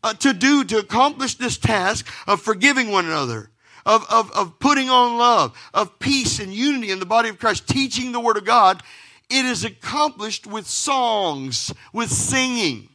Uh, 0.03 0.13
to 0.13 0.35
do, 0.35 0.63
to 0.63 0.79
accomplish 0.79 1.35
this 1.35 1.57
task 1.57 2.07
of 2.29 2.41
forgiving 2.41 2.93
one 2.93 3.07
another 3.07 3.51
of, 3.87 4.05
of, 4.11 4.31
of 4.33 4.59
putting 4.59 4.91
on 4.91 5.17
love, 5.17 5.57
of 5.73 5.99
peace 5.99 6.41
and 6.41 6.53
unity 6.53 6.91
in 6.91 6.99
the 6.99 7.07
body 7.07 7.31
of 7.31 7.39
Christ, 7.39 7.67
teaching 7.67 8.13
the 8.13 8.21
Word 8.21 8.37
of 8.37 8.45
God, 8.45 8.83
it 9.31 9.47
is 9.47 9.65
accomplished 9.65 10.47
with 10.47 10.67
songs, 10.67 11.73
with 11.93 12.11
singing. 12.11 12.89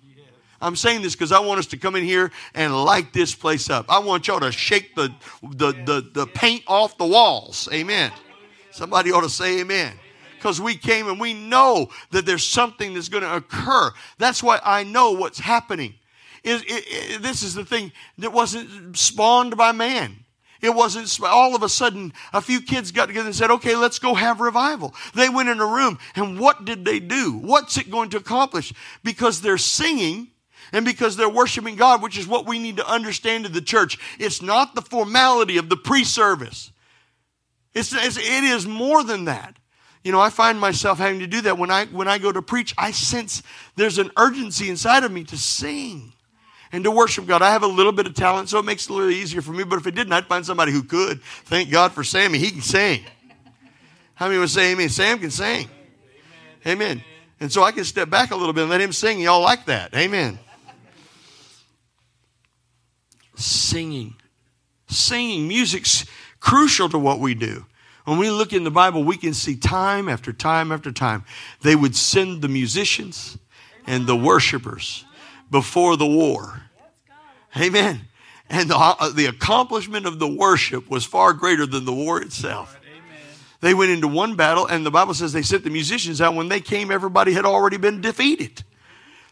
I'm 0.61 0.75
saying 0.75 1.01
this 1.01 1.15
because 1.15 1.31
I 1.31 1.39
want 1.39 1.57
us 1.57 1.65
to 1.67 1.77
come 1.77 1.95
in 1.95 2.03
here 2.03 2.31
and 2.53 2.83
light 2.83 3.13
this 3.13 3.33
place 3.33 3.69
up. 3.71 3.87
I 3.89 3.97
want 3.97 4.27
y'all 4.27 4.41
to 4.41 4.51
shake 4.51 4.93
the, 4.93 5.09
the, 5.41 5.71
the, 5.71 6.09
the 6.13 6.27
paint 6.27 6.63
off 6.67 6.97
the 6.99 7.05
walls. 7.05 7.67
Amen. 7.73 8.11
Somebody 8.69 9.11
ought 9.11 9.21
to 9.21 9.29
say 9.29 9.61
amen 9.61 9.93
because 10.35 10.61
we 10.61 10.75
came 10.75 11.07
and 11.07 11.19
we 11.19 11.33
know 11.33 11.89
that 12.11 12.25
there's 12.25 12.45
something 12.45 12.93
that's 12.93 13.09
going 13.09 13.23
to 13.23 13.35
occur. 13.35 13.91
That's 14.17 14.43
why 14.43 14.59
I 14.63 14.83
know 14.83 15.11
what's 15.11 15.39
happening. 15.39 15.95
Is 16.43 16.63
this 17.21 17.43
is 17.43 17.53
the 17.53 17.65
thing 17.65 17.91
that 18.19 18.31
wasn't 18.31 18.97
spawned 18.97 19.57
by 19.57 19.71
man. 19.71 20.20
It 20.61 20.75
wasn't 20.75 21.19
all 21.25 21.55
of 21.55 21.63
a 21.63 21.69
sudden 21.69 22.13
a 22.33 22.41
few 22.41 22.61
kids 22.61 22.91
got 22.91 23.07
together 23.07 23.27
and 23.27 23.35
said, 23.35 23.51
okay, 23.51 23.75
let's 23.75 23.99
go 23.99 24.13
have 24.13 24.39
revival. 24.39 24.93
They 25.15 25.27
went 25.27 25.49
in 25.49 25.59
a 25.59 25.65
room 25.65 25.97
and 26.15 26.39
what 26.39 26.65
did 26.65 26.85
they 26.85 26.99
do? 26.99 27.33
What's 27.33 27.77
it 27.77 27.89
going 27.89 28.11
to 28.11 28.17
accomplish? 28.17 28.71
Because 29.03 29.41
they're 29.41 29.57
singing 29.57 30.27
and 30.71 30.85
because 30.85 31.17
they're 31.17 31.29
worshiping 31.29 31.75
God, 31.75 32.01
which 32.01 32.17
is 32.17 32.27
what 32.27 32.45
we 32.45 32.59
need 32.59 32.77
to 32.77 32.87
understand 32.87 33.45
in 33.45 33.53
the 33.53 33.61
church. 33.61 33.97
It's 34.19 34.41
not 34.41 34.75
the 34.75 34.81
formality 34.81 35.57
of 35.57 35.69
the 35.69 35.77
pre-service. 35.77 36.71
It's, 37.73 37.93
it's, 37.93 38.17
it 38.17 38.43
is 38.43 38.67
more 38.67 39.03
than 39.03 39.25
that. 39.25 39.57
You 40.03 40.11
know, 40.11 40.19
I 40.19 40.29
find 40.29 40.59
myself 40.59 40.97
having 40.97 41.19
to 41.19 41.27
do 41.27 41.41
that 41.41 41.57
when 41.57 41.69
I 41.69 41.85
when 41.85 42.07
I 42.07 42.17
go 42.17 42.31
to 42.31 42.41
preach. 42.41 42.73
I 42.75 42.89
sense 42.89 43.43
there's 43.75 43.99
an 43.99 44.09
urgency 44.17 44.67
inside 44.67 45.03
of 45.03 45.11
me 45.11 45.23
to 45.25 45.37
sing 45.37 46.13
and 46.71 46.83
to 46.83 46.91
worship 46.91 47.25
God. 47.25 47.41
I 47.41 47.51
have 47.51 47.63
a 47.63 47.67
little 47.67 47.91
bit 47.91 48.07
of 48.07 48.13
talent, 48.13 48.49
so 48.49 48.59
it 48.59 48.65
makes 48.65 48.85
it 48.85 48.91
a 48.91 48.93
little 48.93 49.11
easier 49.11 49.41
for 49.41 49.51
me. 49.51 49.63
But 49.63 49.79
if 49.79 49.87
it 49.87 49.95
didn't, 49.95 50.13
I'd 50.13 50.25
find 50.25 50.45
somebody 50.45 50.71
who 50.71 50.83
could. 50.83 51.21
Thank 51.21 51.69
God 51.69 51.91
for 51.91 52.03
Sammy. 52.03 52.37
He 52.37 52.51
can 52.51 52.61
sing. 52.61 53.03
How 54.13 54.27
many 54.27 54.39
would 54.39 54.49
say 54.49 54.71
amen? 54.71 54.89
Sam 54.89 55.19
can 55.19 55.31
sing. 55.31 55.67
Amen. 56.65 56.97
amen. 56.97 57.03
And 57.39 57.51
so 57.51 57.63
I 57.63 57.71
can 57.71 57.83
step 57.83 58.09
back 58.09 58.31
a 58.31 58.35
little 58.35 58.53
bit 58.53 58.61
and 58.61 58.69
let 58.69 58.81
him 58.81 58.91
sing. 58.91 59.19
Y'all 59.19 59.41
like 59.41 59.65
that. 59.65 59.95
Amen. 59.95 60.37
Singing. 63.35 64.15
Singing. 64.87 65.47
Music's 65.47 66.05
crucial 66.39 66.87
to 66.89 66.99
what 66.99 67.19
we 67.19 67.33
do. 67.33 67.65
When 68.05 68.19
we 68.19 68.29
look 68.29 68.53
in 68.53 68.63
the 68.63 68.71
Bible, 68.71 69.03
we 69.03 69.17
can 69.17 69.33
see 69.33 69.55
time 69.55 70.09
after 70.09 70.33
time 70.33 70.71
after 70.71 70.91
time. 70.91 71.23
They 71.61 71.75
would 71.75 71.95
send 71.95 72.41
the 72.41 72.47
musicians, 72.47 73.37
and 73.87 74.05
the 74.05 74.15
worshipers 74.15 75.05
before 75.51 75.97
the 75.97 76.07
war. 76.07 76.63
Amen. 77.55 78.01
And 78.49 78.69
the, 78.69 78.75
uh, 78.77 79.09
the 79.09 79.27
accomplishment 79.27 80.05
of 80.05 80.19
the 80.19 80.27
worship 80.27 80.89
was 80.89 81.05
far 81.05 81.33
greater 81.33 81.65
than 81.65 81.85
the 81.85 81.93
war 81.93 82.21
itself. 82.21 82.77
They 83.59 83.75
went 83.75 83.91
into 83.91 84.07
one 84.07 84.35
battle, 84.35 84.65
and 84.65 84.83
the 84.83 84.91
Bible 84.91 85.13
says 85.13 85.33
they 85.33 85.43
sent 85.43 85.63
the 85.63 85.69
musicians 85.69 86.19
out. 86.19 86.33
When 86.33 86.49
they 86.49 86.61
came, 86.61 86.89
everybody 86.89 87.33
had 87.33 87.45
already 87.45 87.77
been 87.77 88.01
defeated. 88.01 88.63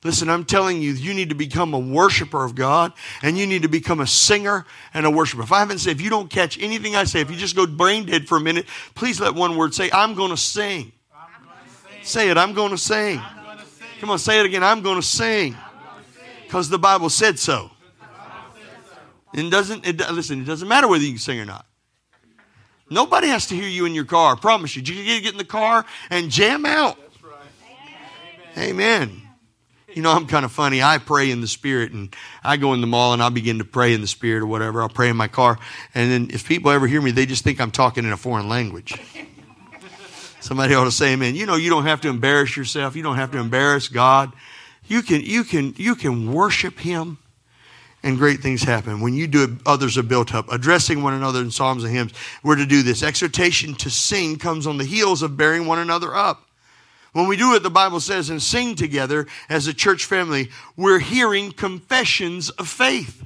Listen, 0.03 0.29
I'm 0.29 0.45
telling 0.45 0.81
you, 0.81 0.93
you 0.93 1.13
need 1.13 1.29
to 1.29 1.35
become 1.35 1.73
a 1.73 1.79
worshiper 1.79 2.45
of 2.45 2.55
God 2.55 2.93
and 3.21 3.37
you 3.37 3.45
need 3.45 3.63
to 3.63 3.67
become 3.67 3.99
a 3.99 4.07
singer 4.07 4.65
and 4.93 5.05
a 5.05 5.11
worshiper. 5.11 5.43
If 5.43 5.51
I 5.51 5.59
haven't 5.59 5.79
said, 5.79 5.91
if 5.91 6.01
you 6.01 6.09
don't 6.09 6.29
catch 6.29 6.57
anything 6.57 6.95
I 6.95 7.03
say, 7.03 7.19
if 7.19 7.29
you 7.29 7.35
just 7.35 7.53
go 7.53 7.67
brain 7.67 8.05
dead 8.05 8.25
for 8.25 8.37
a 8.37 8.39
minute, 8.39 8.65
please 8.95 9.19
let 9.19 9.35
one 9.35 9.57
word 9.57 9.73
say, 9.73 9.89
I'm 9.91 10.15
going 10.15 10.29
to 10.29 10.37
sing. 10.37 10.93
Say 12.01 12.29
it, 12.29 12.37
I'm 12.37 12.53
going 12.53 12.71
to 12.71 12.77
sing. 12.77 13.21
Come 13.99 14.09
on, 14.09 14.19
say 14.19 14.39
it 14.39 14.45
again. 14.45 14.63
I'm 14.63 14.81
going 14.81 14.95
to 14.95 15.05
sing. 15.05 15.57
Because 16.49 16.67
the 16.67 16.79
Bible 16.79 17.11
said 17.11 17.37
so. 17.37 17.69
And 19.35 19.51
doesn't 19.51 19.85
it, 19.85 19.99
listen, 20.11 20.41
it 20.41 20.45
doesn't 20.45 20.67
matter 20.67 20.87
whether 20.87 21.03
you 21.03 21.11
can 21.11 21.19
sing 21.19 21.39
or 21.39 21.45
not. 21.45 21.63
Nobody 22.89 23.27
has 23.27 23.45
to 23.47 23.55
hear 23.55 23.67
you 23.67 23.85
in 23.85 23.93
your 23.93 24.05
car. 24.05 24.33
I 24.33 24.39
promise 24.39 24.75
you. 24.75 24.81
You 24.81 25.03
can 25.03 25.21
get 25.21 25.33
in 25.33 25.37
the 25.37 25.43
car 25.43 25.85
and 26.09 26.31
jam 26.31 26.65
out. 26.65 26.97
Amen. 28.57 29.21
You 29.93 30.01
know, 30.01 30.11
I'm 30.11 30.25
kind 30.25 30.43
of 30.43 30.51
funny. 30.51 30.81
I 30.81 30.97
pray 30.97 31.29
in 31.29 31.39
the 31.39 31.47
spirit 31.47 31.91
and 31.91 32.15
I 32.43 32.57
go 32.57 32.73
in 32.73 32.81
the 32.81 32.87
mall 32.87 33.13
and 33.13 33.21
I 33.21 33.29
begin 33.29 33.59
to 33.59 33.63
pray 33.63 33.93
in 33.93 34.01
the 34.01 34.07
spirit 34.07 34.41
or 34.41 34.47
whatever. 34.47 34.81
I'll 34.81 34.89
pray 34.89 35.09
in 35.09 35.17
my 35.17 35.27
car. 35.27 35.59
And 35.93 36.11
then 36.11 36.29
if 36.33 36.47
people 36.47 36.71
ever 36.71 36.87
hear 36.87 36.99
me, 36.99 37.11
they 37.11 37.27
just 37.27 37.43
think 37.43 37.61
I'm 37.61 37.69
talking 37.69 38.05
in 38.05 38.11
a 38.11 38.17
foreign 38.17 38.49
language. 38.49 38.99
Somebody 40.39 40.73
ought 40.73 40.85
to 40.85 40.91
say 40.91 41.13
amen. 41.13 41.35
You 41.35 41.45
know, 41.45 41.57
you 41.57 41.69
don't 41.69 41.85
have 41.85 42.01
to 42.01 42.09
embarrass 42.09 42.57
yourself. 42.57 42.95
You 42.95 43.03
don't 43.03 43.17
have 43.17 43.33
to 43.33 43.37
embarrass 43.37 43.87
God. 43.87 44.33
You 44.89 45.03
can, 45.03 45.21
you 45.21 45.43
can, 45.43 45.75
you 45.77 45.95
can 45.95 46.33
worship 46.33 46.79
Him 46.79 47.19
and 48.01 48.17
great 48.17 48.39
things 48.39 48.63
happen. 48.63 49.01
When 49.01 49.13
you 49.13 49.27
do 49.27 49.43
it, 49.43 49.49
others 49.65 49.97
are 49.97 50.03
built 50.03 50.33
up. 50.33 50.51
Addressing 50.51 51.03
one 51.03 51.13
another 51.13 51.41
in 51.41 51.51
psalms 51.51 51.83
and 51.83 51.93
hymns. 51.93 52.13
We're 52.43 52.55
to 52.55 52.65
do 52.65 52.81
this. 52.81 53.03
Exhortation 53.03 53.75
to 53.75 53.89
sing 53.89 54.37
comes 54.37 54.65
on 54.65 54.77
the 54.77 54.85
heels 54.85 55.21
of 55.21 55.37
bearing 55.37 55.67
one 55.67 55.79
another 55.79 56.15
up. 56.15 56.43
When 57.13 57.27
we 57.27 57.37
do 57.37 57.49
what 57.49 57.61
the 57.61 57.69
Bible 57.69 57.99
says 57.99 58.31
and 58.31 58.41
sing 58.41 58.75
together 58.75 59.27
as 59.47 59.67
a 59.67 59.73
church 59.73 60.05
family, 60.05 60.49
we're 60.75 60.99
hearing 60.99 61.51
confessions 61.51 62.49
of 62.51 62.67
faith. 62.67 63.25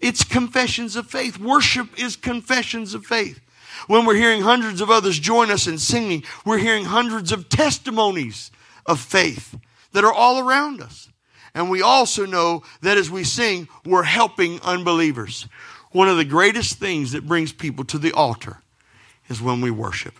It's 0.00 0.22
confessions 0.22 0.94
of 0.94 1.08
faith. 1.08 1.38
Worship 1.38 1.98
is 1.98 2.14
confessions 2.14 2.94
of 2.94 3.04
faith. 3.04 3.40
When 3.88 4.04
we're 4.04 4.16
hearing 4.16 4.42
hundreds 4.42 4.80
of 4.80 4.90
others 4.90 5.18
join 5.18 5.50
us 5.50 5.66
in 5.66 5.78
singing, 5.78 6.22
we're 6.44 6.58
hearing 6.58 6.84
hundreds 6.84 7.32
of 7.32 7.48
testimonies 7.48 8.52
of 8.84 9.00
faith 9.00 9.56
that 9.96 10.04
are 10.04 10.12
all 10.12 10.46
around 10.46 10.80
us. 10.80 11.08
And 11.54 11.70
we 11.70 11.80
also 11.82 12.26
know 12.26 12.62
that 12.82 12.98
as 12.98 13.10
we 13.10 13.24
sing, 13.24 13.66
we're 13.84 14.02
helping 14.02 14.60
unbelievers. 14.60 15.48
One 15.90 16.08
of 16.08 16.18
the 16.18 16.24
greatest 16.24 16.78
things 16.78 17.12
that 17.12 17.26
brings 17.26 17.52
people 17.52 17.84
to 17.86 17.98
the 17.98 18.12
altar 18.12 18.58
is 19.28 19.40
when 19.40 19.60
we 19.60 19.70
worship 19.70 20.14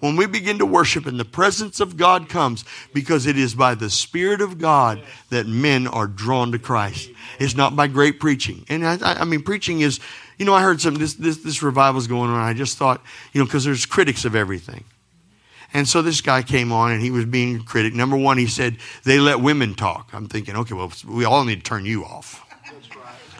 when 0.00 0.16
we 0.16 0.26
begin 0.26 0.58
to 0.58 0.66
worship 0.66 1.06
and 1.06 1.18
the 1.18 1.24
presence 1.24 1.80
of 1.80 1.96
God 1.96 2.28
comes 2.28 2.64
because 2.92 3.26
it 3.26 3.36
is 3.36 3.54
by 3.54 3.74
the 3.74 3.90
Spirit 3.90 4.40
of 4.40 4.58
God 4.58 5.02
that 5.30 5.46
men 5.46 5.86
are 5.86 6.06
drawn 6.06 6.52
to 6.52 6.58
Christ. 6.58 7.10
It's 7.38 7.56
not 7.56 7.74
by 7.74 7.88
great 7.88 8.20
preaching. 8.20 8.64
And 8.68 8.86
I, 8.86 8.98
I 9.02 9.24
mean, 9.24 9.42
preaching 9.42 9.80
is, 9.80 10.00
you 10.38 10.44
know, 10.44 10.54
I 10.54 10.62
heard 10.62 10.80
some, 10.80 10.94
this, 10.94 11.14
this, 11.14 11.38
this 11.38 11.62
revival 11.62 12.00
is 12.00 12.06
going 12.06 12.30
on. 12.30 12.38
I 12.38 12.52
just 12.52 12.78
thought, 12.78 13.02
you 13.32 13.40
know, 13.40 13.44
because 13.44 13.64
there's 13.64 13.86
critics 13.86 14.24
of 14.24 14.34
everything. 14.34 14.84
And 15.74 15.86
so 15.86 16.00
this 16.00 16.20
guy 16.20 16.42
came 16.42 16.72
on 16.72 16.92
and 16.92 17.02
he 17.02 17.10
was 17.10 17.26
being 17.26 17.56
a 17.56 17.62
critic. 17.62 17.94
Number 17.94 18.16
one, 18.16 18.38
he 18.38 18.46
said, 18.46 18.78
they 19.04 19.18
let 19.18 19.40
women 19.40 19.74
talk. 19.74 20.10
I'm 20.12 20.26
thinking, 20.26 20.56
okay, 20.56 20.74
well, 20.74 20.90
we 21.06 21.24
all 21.24 21.44
need 21.44 21.56
to 21.56 21.62
turn 21.62 21.84
you 21.84 22.04
off. 22.04 22.44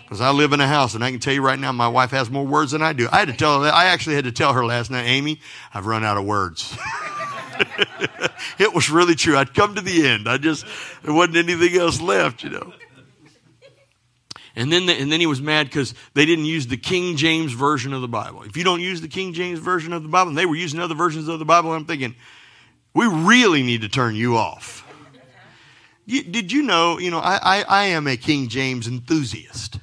Because 0.03 0.21
I 0.23 0.31
live 0.31 0.55
in 0.55 0.61
a 0.61 0.67
house, 0.67 0.95
and 0.95 1.05
I 1.05 1.11
can 1.11 1.21
tell 1.21 1.35
you 1.35 1.43
right 1.43 1.59
now, 1.59 1.71
my 1.71 1.89
wife 1.89 2.13
has 2.13 2.31
more 2.31 2.47
words 2.47 2.73
than 2.73 2.81
I 2.81 2.95
do. 2.95 3.09
I 3.13 3.19
had 3.19 3.29
to 3.29 3.35
tell 3.35 3.63
her, 3.63 3.71
I 3.71 3.87
actually 3.87 4.17
had 4.17 4.25
to 4.25 4.33
tell 4.33 4.55
her 4.55 4.65
last 4.65 4.91
night, 4.91 5.05
Amy, 5.05 5.39
I've 5.75 5.85
run 5.85 6.03
out 6.03 6.17
of 6.17 6.25
words. 6.25 6.75
it 8.59 8.73
was 8.73 8.89
really 8.89 9.15
true. 9.15 9.37
I'd 9.37 9.53
come 9.53 9.75
to 9.75 9.83
the 9.83 10.07
end. 10.07 10.27
I 10.27 10.39
just, 10.39 10.65
there 11.03 11.13
wasn't 11.13 11.37
anything 11.37 11.79
else 11.79 12.01
left, 12.01 12.43
you 12.43 12.49
know. 12.49 12.73
And 14.59 14.73
then, 14.73 14.87
the, 14.87 14.93
and 14.93 15.13
then 15.13 15.21
he 15.21 15.27
was 15.27 15.41
mad 15.41 15.69
because 15.69 15.95
they 16.15 16.27
didn't 16.27 16.47
use 16.47 16.67
the 16.67 16.77
King 16.77 17.17
James 17.17 17.53
version 17.53 17.93
of 17.93 18.01
the 18.01 18.09
Bible. 18.09 18.43
If 18.43 18.57
you 18.57 18.65
don't 18.65 18.81
use 18.81 19.01
the 19.01 19.07
King 19.07 19.33
James 19.33 19.61
version 19.61 19.93
of 19.93 20.03
the 20.03 20.09
Bible, 20.09 20.31
and 20.31 20.37
they 20.37 20.47
were 20.47 20.57
using 20.57 20.81
other 20.81 20.97
versions 20.97 21.29
of 21.29 21.39
the 21.39 21.45
Bible, 21.45 21.73
I'm 21.73 21.85
thinking, 21.85 22.17
we 22.93 23.07
really 23.07 23.63
need 23.63 23.83
to 23.83 23.89
turn 23.89 24.17
you 24.17 24.37
off. 24.37 24.85
You, 26.07 26.25
did 26.25 26.51
you 26.51 26.63
know, 26.63 26.99
you 26.99 27.13
know, 27.13 27.21
I, 27.21 27.39
I, 27.41 27.65
I 27.69 27.85
am 27.85 28.09
a 28.09 28.17
King 28.17 28.49
James 28.49 28.89
enthusiast. 28.89 29.79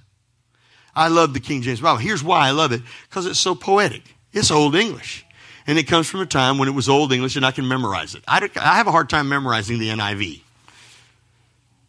I 0.93 1.07
love 1.07 1.33
the 1.33 1.39
King 1.39 1.61
James 1.61 1.79
Bible. 1.79 1.99
Here's 1.99 2.23
why 2.23 2.45
I 2.45 2.51
love 2.51 2.73
it 2.73 2.81
because 3.09 3.27
it's 3.27 3.39
so 3.39 3.55
poetic. 3.55 4.03
It's 4.33 4.51
Old 4.51 4.75
English. 4.75 5.25
And 5.67 5.77
it 5.77 5.83
comes 5.83 6.09
from 6.09 6.19
a 6.19 6.25
time 6.25 6.57
when 6.57 6.67
it 6.67 6.73
was 6.73 6.89
Old 6.89 7.13
English 7.13 7.37
and 7.37 7.45
I 7.45 7.51
can 7.51 7.65
memorize 7.65 8.13
it. 8.13 8.25
I, 8.27 8.49
I 8.57 8.75
have 8.75 8.87
a 8.87 8.91
hard 8.91 9.09
time 9.09 9.29
memorizing 9.29 9.79
the 9.79 9.87
NIV, 9.87 10.41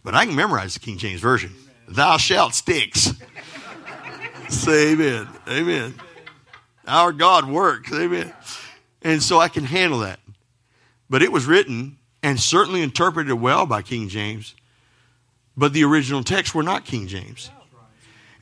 but 0.05 0.14
I 0.14 0.25
can 0.25 0.37
memorize 0.37 0.75
the 0.75 0.81
King 0.81 0.99
James 0.99 1.20
Version. 1.20 1.53
Thou 1.88 2.16
shalt 2.16 2.55
sticks. 2.55 3.12
Say 4.49 4.92
amen. 4.92 5.29
Amen. 5.49 5.94
Our 6.87 7.12
God 7.12 7.49
works. 7.49 7.92
Amen. 7.92 8.33
And 9.03 9.22
so 9.22 9.38
I 9.38 9.49
can 9.49 9.64
handle 9.64 10.01
that. 10.01 10.20
But 11.09 11.22
it 11.22 11.31
was 11.31 11.46
written 11.46 11.99
and 12.22 12.40
certainly 12.40 12.83
interpreted 12.83 13.35
well 13.35 13.66
by 13.66 13.83
King 13.83 14.09
James, 14.09 14.55
but 15.57 15.72
the 15.72 15.85
original 15.85 16.25
texts 16.25 16.55
were 16.55 16.62
not 16.62 16.85
King 16.85 17.07
James. 17.07 17.51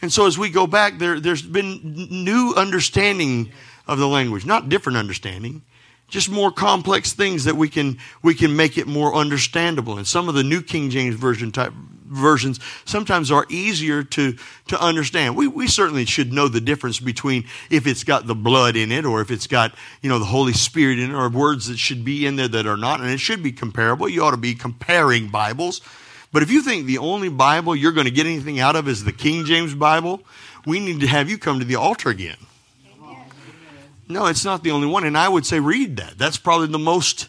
And 0.00 0.12
so 0.12 0.26
as 0.26 0.38
we 0.38 0.50
go 0.50 0.66
back, 0.66 0.98
there, 0.98 1.20
there's 1.20 1.42
been 1.42 1.80
new 2.10 2.54
understanding 2.56 3.52
of 3.86 3.98
the 3.98 4.08
language, 4.08 4.46
not 4.46 4.68
different 4.68 4.98
understanding, 4.98 5.62
just 6.08 6.30
more 6.30 6.50
complex 6.50 7.12
things 7.12 7.44
that 7.44 7.56
we 7.56 7.68
can, 7.68 7.98
we 8.22 8.34
can 8.34 8.54
make 8.56 8.78
it 8.78 8.86
more 8.86 9.14
understandable. 9.14 9.96
And 9.96 10.06
some 10.06 10.28
of 10.28 10.34
the 10.34 10.44
new 10.44 10.62
King 10.62 10.90
James 10.90 11.14
Version 11.16 11.50
type 11.50 11.72
versions 12.06 12.60
sometimes 12.84 13.32
are 13.32 13.46
easier 13.48 14.04
to, 14.04 14.36
to 14.68 14.80
understand. 14.80 15.36
We, 15.36 15.48
we 15.48 15.66
certainly 15.66 16.04
should 16.04 16.32
know 16.32 16.48
the 16.48 16.60
difference 16.60 17.00
between 17.00 17.44
if 17.70 17.86
it's 17.86 18.04
got 18.04 18.26
the 18.26 18.34
blood 18.34 18.76
in 18.76 18.92
it 18.92 19.04
or 19.04 19.20
if 19.20 19.30
it's 19.30 19.46
got, 19.46 19.74
you 20.02 20.08
know, 20.08 20.18
the 20.18 20.26
Holy 20.26 20.52
Spirit 20.52 20.98
in 20.98 21.10
it 21.10 21.14
or 21.14 21.28
words 21.28 21.68
that 21.68 21.78
should 21.78 22.04
be 22.04 22.26
in 22.26 22.36
there 22.36 22.48
that 22.48 22.66
are 22.66 22.76
not. 22.76 23.00
And 23.00 23.10
it 23.10 23.20
should 23.20 23.42
be 23.42 23.52
comparable. 23.52 24.08
You 24.08 24.22
ought 24.22 24.32
to 24.32 24.36
be 24.36 24.54
comparing 24.54 25.28
Bibles 25.28 25.80
but 26.34 26.42
if 26.42 26.50
you 26.50 26.62
think 26.62 26.86
the 26.86 26.98
only 26.98 27.28
Bible 27.28 27.76
you're 27.76 27.92
going 27.92 28.06
to 28.06 28.10
get 28.10 28.26
anything 28.26 28.58
out 28.58 28.74
of 28.74 28.88
is 28.88 29.04
the 29.04 29.12
King 29.12 29.44
James 29.44 29.72
Bible, 29.72 30.20
we 30.66 30.80
need 30.80 30.98
to 30.98 31.06
have 31.06 31.30
you 31.30 31.38
come 31.38 31.60
to 31.60 31.64
the 31.64 31.76
altar 31.76 32.10
again. 32.10 32.36
No, 34.08 34.26
it's 34.26 34.44
not 34.44 34.62
the 34.62 34.70
only 34.70 34.86
one. 34.86 35.04
And 35.04 35.16
I 35.16 35.28
would 35.28 35.46
say 35.46 35.60
read 35.60 35.96
that. 35.96 36.18
That's 36.18 36.36
probably 36.36 36.68
the 36.68 36.78
most, 36.78 37.28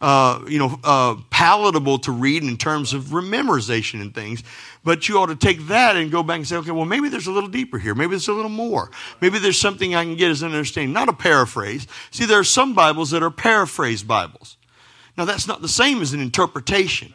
uh, 0.00 0.42
you 0.48 0.58
know, 0.58 0.78
uh, 0.84 1.16
palatable 1.30 1.98
to 2.00 2.12
read 2.12 2.42
in 2.42 2.56
terms 2.56 2.92
of 2.92 3.04
memorization 3.04 4.00
and 4.00 4.14
things. 4.14 4.42
But 4.84 5.08
you 5.08 5.18
ought 5.18 5.26
to 5.26 5.36
take 5.36 5.68
that 5.68 5.96
and 5.96 6.10
go 6.10 6.22
back 6.22 6.36
and 6.36 6.46
say, 6.46 6.56
okay, 6.56 6.70
well, 6.70 6.84
maybe 6.84 7.08
there's 7.08 7.26
a 7.26 7.32
little 7.32 7.50
deeper 7.50 7.78
here. 7.78 7.94
Maybe 7.94 8.10
there's 8.10 8.28
a 8.28 8.32
little 8.32 8.50
more. 8.50 8.90
Maybe 9.20 9.38
there's 9.38 9.58
something 9.58 9.94
I 9.94 10.04
can 10.04 10.16
get 10.16 10.30
as 10.30 10.42
an 10.42 10.52
understanding, 10.52 10.92
not 10.92 11.08
a 11.08 11.12
paraphrase. 11.12 11.86
See, 12.10 12.24
there 12.24 12.38
are 12.38 12.44
some 12.44 12.74
Bibles 12.74 13.10
that 13.10 13.22
are 13.22 13.30
paraphrase 13.30 14.02
Bibles. 14.02 14.56
Now, 15.16 15.24
that's 15.24 15.46
not 15.46 15.60
the 15.60 15.68
same 15.68 16.00
as 16.00 16.12
an 16.12 16.20
interpretation 16.20 17.12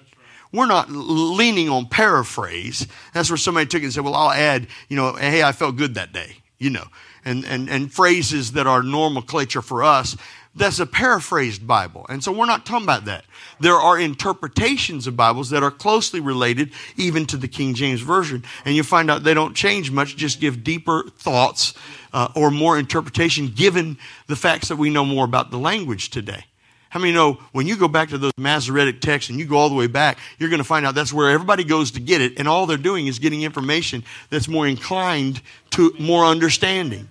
we're 0.55 0.65
not 0.65 0.89
leaning 0.89 1.69
on 1.69 1.87
paraphrase. 1.87 2.87
That's 3.13 3.29
where 3.29 3.37
somebody 3.37 3.65
took 3.65 3.81
it 3.81 3.85
and 3.85 3.93
said, 3.93 4.03
well, 4.03 4.15
I'll 4.15 4.31
add, 4.31 4.67
you 4.87 4.95
know, 4.95 5.13
hey, 5.13 5.43
I 5.43 5.51
felt 5.51 5.75
good 5.75 5.95
that 5.95 6.13
day, 6.13 6.37
you 6.57 6.69
know, 6.69 6.85
and, 7.25 7.43
and, 7.45 7.69
and 7.69 7.91
phrases 7.91 8.53
that 8.53 8.67
are 8.67 8.83
nomenclature 8.83 9.61
for 9.61 9.83
us. 9.83 10.15
That's 10.57 10.79
a 10.79 10.85
paraphrased 10.85 11.67
Bible. 11.67 12.05
And 12.07 12.23
so 12.23 12.31
we're 12.31 12.45
not 12.45 12.65
talking 12.65 12.85
about 12.85 13.05
that. 13.05 13.25
There 13.59 13.75
are 13.75 13.99
interpretations 13.99 15.05
of 15.05 15.17
Bibles 15.17 15.49
that 15.49 15.63
are 15.63 15.71
closely 15.71 16.21
related 16.21 16.71
even 16.95 17.25
to 17.25 17.37
the 17.37 17.49
King 17.49 17.73
James 17.73 17.99
Version. 17.99 18.45
And 18.63 18.73
you 18.73 18.83
find 18.83 19.11
out 19.11 19.25
they 19.25 19.33
don't 19.33 19.53
change 19.53 19.91
much, 19.91 20.15
just 20.15 20.39
give 20.39 20.63
deeper 20.63 21.03
thoughts 21.17 21.73
uh, 22.13 22.29
or 22.35 22.51
more 22.51 22.79
interpretation 22.79 23.47
given 23.47 23.97
the 24.27 24.37
facts 24.37 24.69
that 24.69 24.77
we 24.77 24.89
know 24.89 25.03
more 25.03 25.25
about 25.25 25.51
the 25.51 25.59
language 25.59 26.09
today. 26.09 26.45
How 26.87 27.01
many 27.01 27.11
know 27.11 27.33
when 27.51 27.67
you 27.67 27.75
go 27.75 27.89
back 27.89 28.07
to 28.09 28.17
those 28.17 28.31
Masoretic 28.37 29.01
texts 29.01 29.29
and 29.29 29.37
you 29.37 29.45
go 29.45 29.57
all 29.57 29.67
the 29.67 29.75
way 29.75 29.87
back, 29.87 30.17
you're 30.39 30.49
going 30.49 30.59
to 30.59 30.63
find 30.63 30.85
out 30.85 30.95
that's 30.95 31.11
where 31.11 31.29
everybody 31.29 31.65
goes 31.65 31.91
to 31.91 31.99
get 31.99 32.21
it, 32.21 32.39
and 32.39 32.47
all 32.47 32.65
they're 32.65 32.77
doing 32.77 33.07
is 33.07 33.19
getting 33.19 33.41
information 33.41 34.01
that's 34.29 34.47
more 34.47 34.65
inclined 34.65 35.41
to 35.71 35.93
more 35.99 36.23
understanding. 36.23 37.09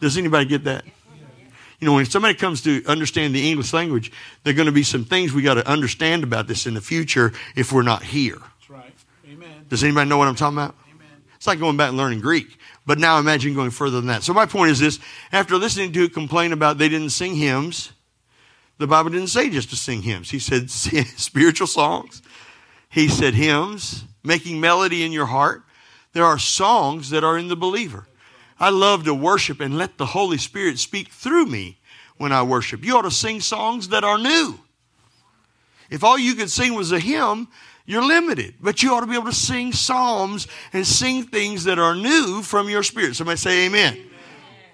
Does 0.00 0.16
anybody 0.16 0.46
get 0.46 0.64
that? 0.64 0.84
You 1.80 1.86
know, 1.86 1.94
when 1.94 2.04
somebody 2.04 2.34
comes 2.34 2.62
to 2.62 2.84
understand 2.86 3.34
the 3.34 3.50
English 3.50 3.72
language, 3.72 4.12
there 4.44 4.52
are 4.52 4.56
going 4.56 4.66
to 4.66 4.72
be 4.72 4.82
some 4.82 5.04
things 5.04 5.32
we 5.32 5.40
got 5.40 5.54
to 5.54 5.66
understand 5.66 6.24
about 6.24 6.46
this 6.46 6.66
in 6.66 6.74
the 6.74 6.80
future 6.80 7.32
if 7.56 7.72
we're 7.72 7.82
not 7.82 8.02
here. 8.02 8.36
That's 8.36 8.70
right. 8.70 8.94
Amen. 9.26 9.64
Does 9.68 9.82
anybody 9.82 10.08
know 10.08 10.18
what 10.18 10.28
I'm 10.28 10.34
talking 10.34 10.58
about? 10.58 10.74
Amen. 10.94 11.08
It's 11.36 11.46
like 11.46 11.58
going 11.58 11.78
back 11.78 11.88
and 11.88 11.96
learning 11.96 12.20
Greek. 12.20 12.58
But 12.84 12.98
now 12.98 13.18
imagine 13.18 13.54
going 13.54 13.70
further 13.70 13.96
than 13.96 14.08
that. 14.08 14.22
So 14.22 14.34
my 14.34 14.44
point 14.44 14.72
is 14.72 14.78
this 14.78 14.98
after 15.32 15.56
listening 15.56 15.92
to 15.92 16.04
it 16.04 16.12
complain 16.12 16.52
about 16.52 16.76
they 16.76 16.88
didn't 16.88 17.10
sing 17.10 17.34
hymns, 17.34 17.92
the 18.76 18.86
Bible 18.86 19.10
didn't 19.10 19.28
say 19.28 19.48
just 19.48 19.70
to 19.70 19.76
sing 19.76 20.02
hymns. 20.02 20.30
He 20.30 20.38
said 20.38 20.70
spiritual 20.70 21.66
songs. 21.66 22.20
He 22.90 23.08
said 23.08 23.34
hymns, 23.34 24.04
making 24.22 24.60
melody 24.60 25.02
in 25.02 25.12
your 25.12 25.26
heart. 25.26 25.62
There 26.12 26.24
are 26.24 26.38
songs 26.38 27.10
that 27.10 27.22
are 27.22 27.38
in 27.38 27.48
the 27.48 27.56
believer. 27.56 28.06
I 28.60 28.68
love 28.68 29.04
to 29.04 29.14
worship 29.14 29.60
and 29.60 29.78
let 29.78 29.96
the 29.96 30.06
Holy 30.06 30.36
Spirit 30.36 30.78
speak 30.78 31.08
through 31.08 31.46
me 31.46 31.78
when 32.18 32.30
I 32.30 32.42
worship. 32.42 32.84
You 32.84 32.98
ought 32.98 33.02
to 33.02 33.10
sing 33.10 33.40
songs 33.40 33.88
that 33.88 34.04
are 34.04 34.18
new. 34.18 34.60
If 35.88 36.04
all 36.04 36.18
you 36.18 36.34
could 36.34 36.50
sing 36.50 36.74
was 36.74 36.92
a 36.92 37.00
hymn, 37.00 37.48
you're 37.86 38.04
limited. 38.04 38.54
But 38.60 38.82
you 38.82 38.94
ought 38.94 39.00
to 39.00 39.06
be 39.06 39.14
able 39.14 39.24
to 39.24 39.32
sing 39.32 39.72
psalms 39.72 40.46
and 40.74 40.86
sing 40.86 41.24
things 41.24 41.64
that 41.64 41.78
are 41.78 41.96
new 41.96 42.42
from 42.42 42.68
your 42.68 42.82
spirit. 42.82 43.16
Somebody 43.16 43.38
say 43.38 43.66
amen. 43.66 43.94
amen. 43.94 44.06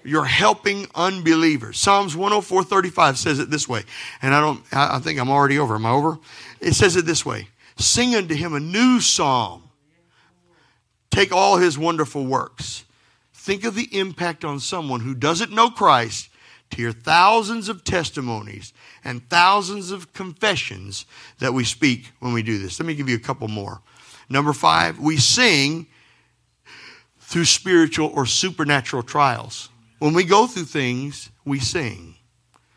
You're 0.03 0.25
helping 0.25 0.87
unbelievers. 0.93 1.79
Psalms 1.79 2.15
104 2.15 2.63
35 2.63 3.17
says 3.17 3.39
it 3.39 3.49
this 3.49 3.67
way. 3.67 3.83
And 4.21 4.33
I 4.33 4.41
don't, 4.41 4.63
I 4.71 4.99
think 4.99 5.19
I'm 5.19 5.29
already 5.29 5.57
over. 5.57 5.75
Am 5.75 5.85
I 5.85 5.91
over? 5.91 6.19
It 6.59 6.73
says 6.73 6.95
it 6.97 7.05
this 7.05 7.25
way 7.25 7.47
Sing 7.77 8.15
unto 8.15 8.35
him 8.35 8.53
a 8.53 8.59
new 8.59 8.99
psalm. 8.99 9.63
Take 11.09 11.31
all 11.31 11.57
his 11.57 11.77
wonderful 11.77 12.25
works. 12.25 12.83
Think 13.47 13.63
of 13.63 13.75
the 13.75 13.97
impact 13.97 14.43
on 14.43 14.59
someone 14.59 14.99
who 14.99 15.15
doesn't 15.15 15.53
know 15.53 15.69
Christ 15.69 16.27
to 16.69 16.75
hear 16.75 16.91
thousands 16.91 17.69
of 17.69 17.85
testimonies 17.85 18.73
and 19.05 19.25
thousands 19.29 19.89
of 19.89 20.11
confessions 20.11 21.05
that 21.39 21.53
we 21.53 21.63
speak 21.63 22.11
when 22.19 22.33
we 22.33 22.43
do 22.43 22.57
this. 22.57 22.77
Let 22.77 22.87
me 22.87 22.93
give 22.93 23.07
you 23.07 23.15
a 23.15 23.21
couple 23.21 23.47
more. 23.47 23.81
Number 24.27 24.51
five, 24.51 24.99
we 24.99 25.15
sing 25.15 25.87
through 27.21 27.45
spiritual 27.45 28.11
or 28.13 28.25
supernatural 28.25 29.01
trials. 29.01 29.69
When 29.99 30.13
we 30.13 30.25
go 30.25 30.45
through 30.45 30.65
things, 30.65 31.29
we 31.45 31.61
sing. 31.61 32.15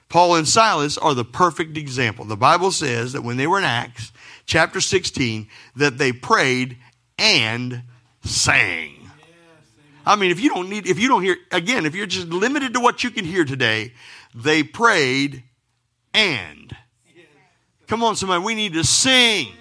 Paul 0.09 0.37
and 0.37 0.47
Silas 0.47 0.97
are 0.97 1.15
the 1.15 1.25
perfect 1.25 1.77
example. 1.79 2.25
The 2.25 2.37
Bible 2.37 2.71
says 2.71 3.13
that 3.13 3.25
when 3.25 3.39
they 3.39 3.49
were 3.49 3.59
in 3.59 3.65
Acts 3.65 4.13
chapter 4.47 4.81
16, 4.81 5.49
that 5.75 5.99
they 5.99 6.13
prayed 6.13 6.77
and 7.19 7.83
sang. 8.23 9.00
I 10.11 10.17
mean, 10.17 10.33
if 10.33 10.41
you 10.41 10.49
don't 10.49 10.69
need, 10.69 10.89
if 10.89 10.99
you 10.99 11.07
don't 11.07 11.23
hear, 11.23 11.37
again, 11.53 11.87
if 11.87 11.95
you're 11.95 12.05
just 12.05 12.27
limited 12.27 12.75
to 12.75 12.81
what 12.81 13.05
you 13.05 13.13
can 13.13 13.25
hear 13.25 13.45
today, 13.45 13.93
they 14.35 14.65
prayed 14.65 15.45
and. 16.13 16.77
Come 17.87 18.03
on, 18.03 18.17
somebody, 18.17 18.43
we 18.43 18.57
need 18.57 18.73
to 18.73 18.83
sing. 18.83 19.53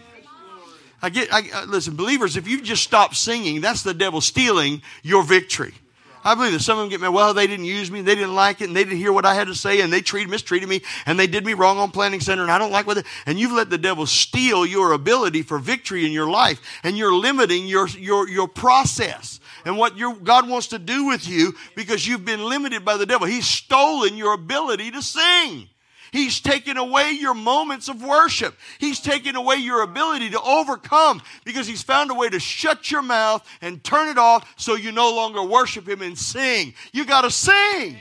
I 1.04 1.10
get, 1.12 1.32
I, 1.32 1.44
uh, 1.54 1.66
listen, 1.68 1.96
believers, 1.96 2.36
if 2.36 2.48
you 2.48 2.64
just 2.64 2.82
stop 2.82 3.14
singing, 3.14 3.62
that's 3.62 3.84
the 3.84 3.94
devil 3.94 4.22
stealing 4.22 4.82
your 5.04 5.22
victory. 5.22 5.76
I 6.24 6.34
believe 6.34 6.54
that 6.54 6.62
some 6.62 6.80
of 6.80 6.84
them 6.84 6.90
get 6.90 7.00
mad. 7.00 7.10
Well, 7.10 7.36
they 7.36 7.46
didn't 7.46 7.66
use 7.66 7.92
me, 7.92 8.02
they 8.02 8.16
didn't 8.16 8.34
like 8.34 8.62
it, 8.62 8.70
and 8.70 8.76
they 8.76 8.84
didn't 8.84 8.98
hear 8.98 9.14
what 9.14 9.26
I 9.26 9.36
had 9.36 9.48
to 9.48 9.56
say, 9.56 9.82
and 9.82 9.94
they 9.94 10.02
treated, 10.02 10.32
mistreated 10.32 10.68
me, 10.68 10.82
and 11.06 11.20
they 11.20 11.28
did 11.28 11.46
me 11.46 11.54
wrong 11.54 11.78
on 11.78 11.92
planning 11.92 12.22
center, 12.22 12.42
and 12.42 12.52
I 12.52 12.58
don't 12.58 12.72
like 12.72 12.88
what. 12.88 12.96
They, 12.96 13.04
and 13.28 13.40
you've 13.40 13.52
let 13.52 13.70
the 13.70 13.78
devil 13.78 14.08
steal 14.08 14.66
your 14.66 14.94
ability 14.94 15.44
for 15.44 15.60
victory 15.60 16.08
in 16.08 16.12
your 16.12 16.28
life, 16.28 16.60
and 16.82 16.98
you're 16.98 17.14
limiting 17.14 17.68
your 17.68 17.88
your 17.90 18.28
your 18.28 18.48
process 18.48 19.39
and 19.66 19.78
what 19.78 19.98
your 19.98 20.16
God 20.16 20.48
wants 20.50 20.68
to 20.68 20.80
do 20.80 21.06
with 21.06 21.28
you 21.28 21.54
because 21.76 22.08
you've 22.08 22.26
been 22.26 22.44
limited 22.44 22.86
by 22.86 22.98
the 22.98 23.06
devil. 23.06 23.28
He's 23.28 23.48
stolen 23.48 24.16
your 24.16 24.34
ability 24.34 24.92
to 24.92 25.02
sing. 25.02 25.70
He's 26.12 26.40
taken 26.40 26.78
away 26.78 27.12
your 27.12 27.34
moments 27.34 27.88
of 27.88 28.04
worship. 28.04 28.56
He's 28.80 29.00
taken 29.00 29.36
away 29.36 29.58
your 29.58 29.84
ability 29.84 30.32
to 30.32 30.42
overcome 30.42 31.22
because 31.46 31.68
he's 31.68 31.84
found 31.84 32.10
a 32.12 32.16
way 32.16 32.30
to 32.30 32.40
shut 32.40 32.90
your 32.90 33.02
mouth 33.02 33.48
and 33.62 33.84
turn 33.84 34.10
it 34.10 34.18
off 34.18 34.52
so 34.58 34.76
you 34.76 34.92
no 34.92 35.14
longer 35.14 35.44
worship 35.44 35.88
him 35.88 36.02
and 36.02 36.18
sing. 36.18 36.74
You 36.94 37.06
got 37.06 37.22
to 37.22 37.32
sing. 37.32 37.54
Amen. 37.56 37.98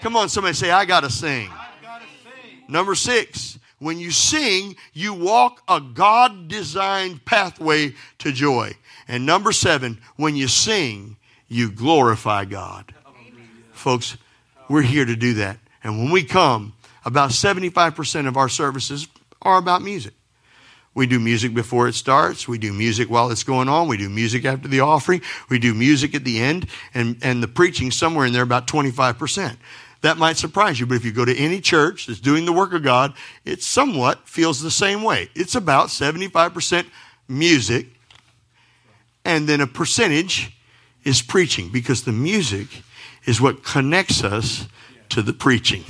Come 0.00 0.16
on, 0.16 0.28
somebody 0.28 0.54
say, 0.54 0.70
I 0.70 0.84
got 0.84 1.00
to 1.00 1.10
sing. 1.10 1.48
sing. 1.48 2.64
Number 2.68 2.94
six, 2.94 3.58
when 3.78 3.98
you 3.98 4.10
sing, 4.10 4.76
you 4.92 5.14
walk 5.14 5.62
a 5.68 5.80
God 5.80 6.48
designed 6.48 7.24
pathway 7.24 7.94
to 8.18 8.32
joy. 8.32 8.72
And 9.12 9.26
number 9.26 9.52
seven, 9.52 9.98
when 10.16 10.36
you 10.36 10.48
sing, 10.48 11.18
you 11.46 11.70
glorify 11.70 12.46
God. 12.46 12.94
Folks, 13.72 14.16
we're 14.70 14.80
here 14.80 15.04
to 15.04 15.14
do 15.14 15.34
that. 15.34 15.58
And 15.84 15.98
when 15.98 16.10
we 16.10 16.24
come, 16.24 16.72
about 17.04 17.28
75% 17.28 18.26
of 18.26 18.38
our 18.38 18.48
services 18.48 19.06
are 19.42 19.58
about 19.58 19.82
music. 19.82 20.14
We 20.94 21.06
do 21.06 21.20
music 21.20 21.52
before 21.52 21.88
it 21.88 21.94
starts. 21.94 22.48
We 22.48 22.56
do 22.56 22.72
music 22.72 23.10
while 23.10 23.30
it's 23.30 23.44
going 23.44 23.68
on. 23.68 23.86
We 23.86 23.98
do 23.98 24.08
music 24.08 24.46
after 24.46 24.66
the 24.66 24.80
offering. 24.80 25.20
We 25.50 25.58
do 25.58 25.74
music 25.74 26.14
at 26.14 26.24
the 26.24 26.40
end. 26.40 26.68
And, 26.94 27.18
and 27.20 27.42
the 27.42 27.48
preaching 27.48 27.90
somewhere 27.90 28.24
in 28.24 28.32
there 28.32 28.42
about 28.42 28.66
25%. 28.66 29.58
That 30.00 30.16
might 30.16 30.38
surprise 30.38 30.80
you, 30.80 30.86
but 30.86 30.94
if 30.94 31.04
you 31.04 31.12
go 31.12 31.26
to 31.26 31.36
any 31.36 31.60
church 31.60 32.06
that's 32.06 32.18
doing 32.18 32.46
the 32.46 32.52
work 32.52 32.72
of 32.72 32.82
God, 32.82 33.12
it 33.44 33.62
somewhat 33.62 34.26
feels 34.26 34.62
the 34.62 34.70
same 34.70 35.02
way. 35.02 35.28
It's 35.34 35.54
about 35.54 35.88
75% 35.88 36.86
music, 37.28 37.88
and 39.24 39.48
then 39.48 39.60
a 39.60 39.66
percentage 39.66 40.56
is 41.04 41.22
preaching 41.22 41.68
because 41.70 42.04
the 42.04 42.12
music 42.12 42.82
is 43.24 43.40
what 43.40 43.64
connects 43.64 44.22
us 44.24 44.68
to 45.10 45.22
the 45.22 45.32
preaching. 45.32 45.84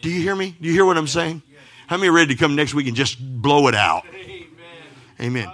Do 0.00 0.10
you 0.10 0.22
hear 0.22 0.36
me? 0.36 0.56
Do 0.60 0.68
you 0.68 0.72
hear 0.72 0.84
what 0.84 0.96
I'm 0.96 1.06
saying? 1.06 1.42
How 1.86 1.96
many 1.96 2.08
are 2.08 2.12
ready 2.12 2.34
to 2.34 2.40
come 2.40 2.54
next 2.54 2.74
week 2.74 2.86
and 2.86 2.96
just 2.96 3.18
blow 3.18 3.66
it 3.68 3.74
out? 3.74 4.04
Amen. 4.14 4.46
Amen. 5.20 5.52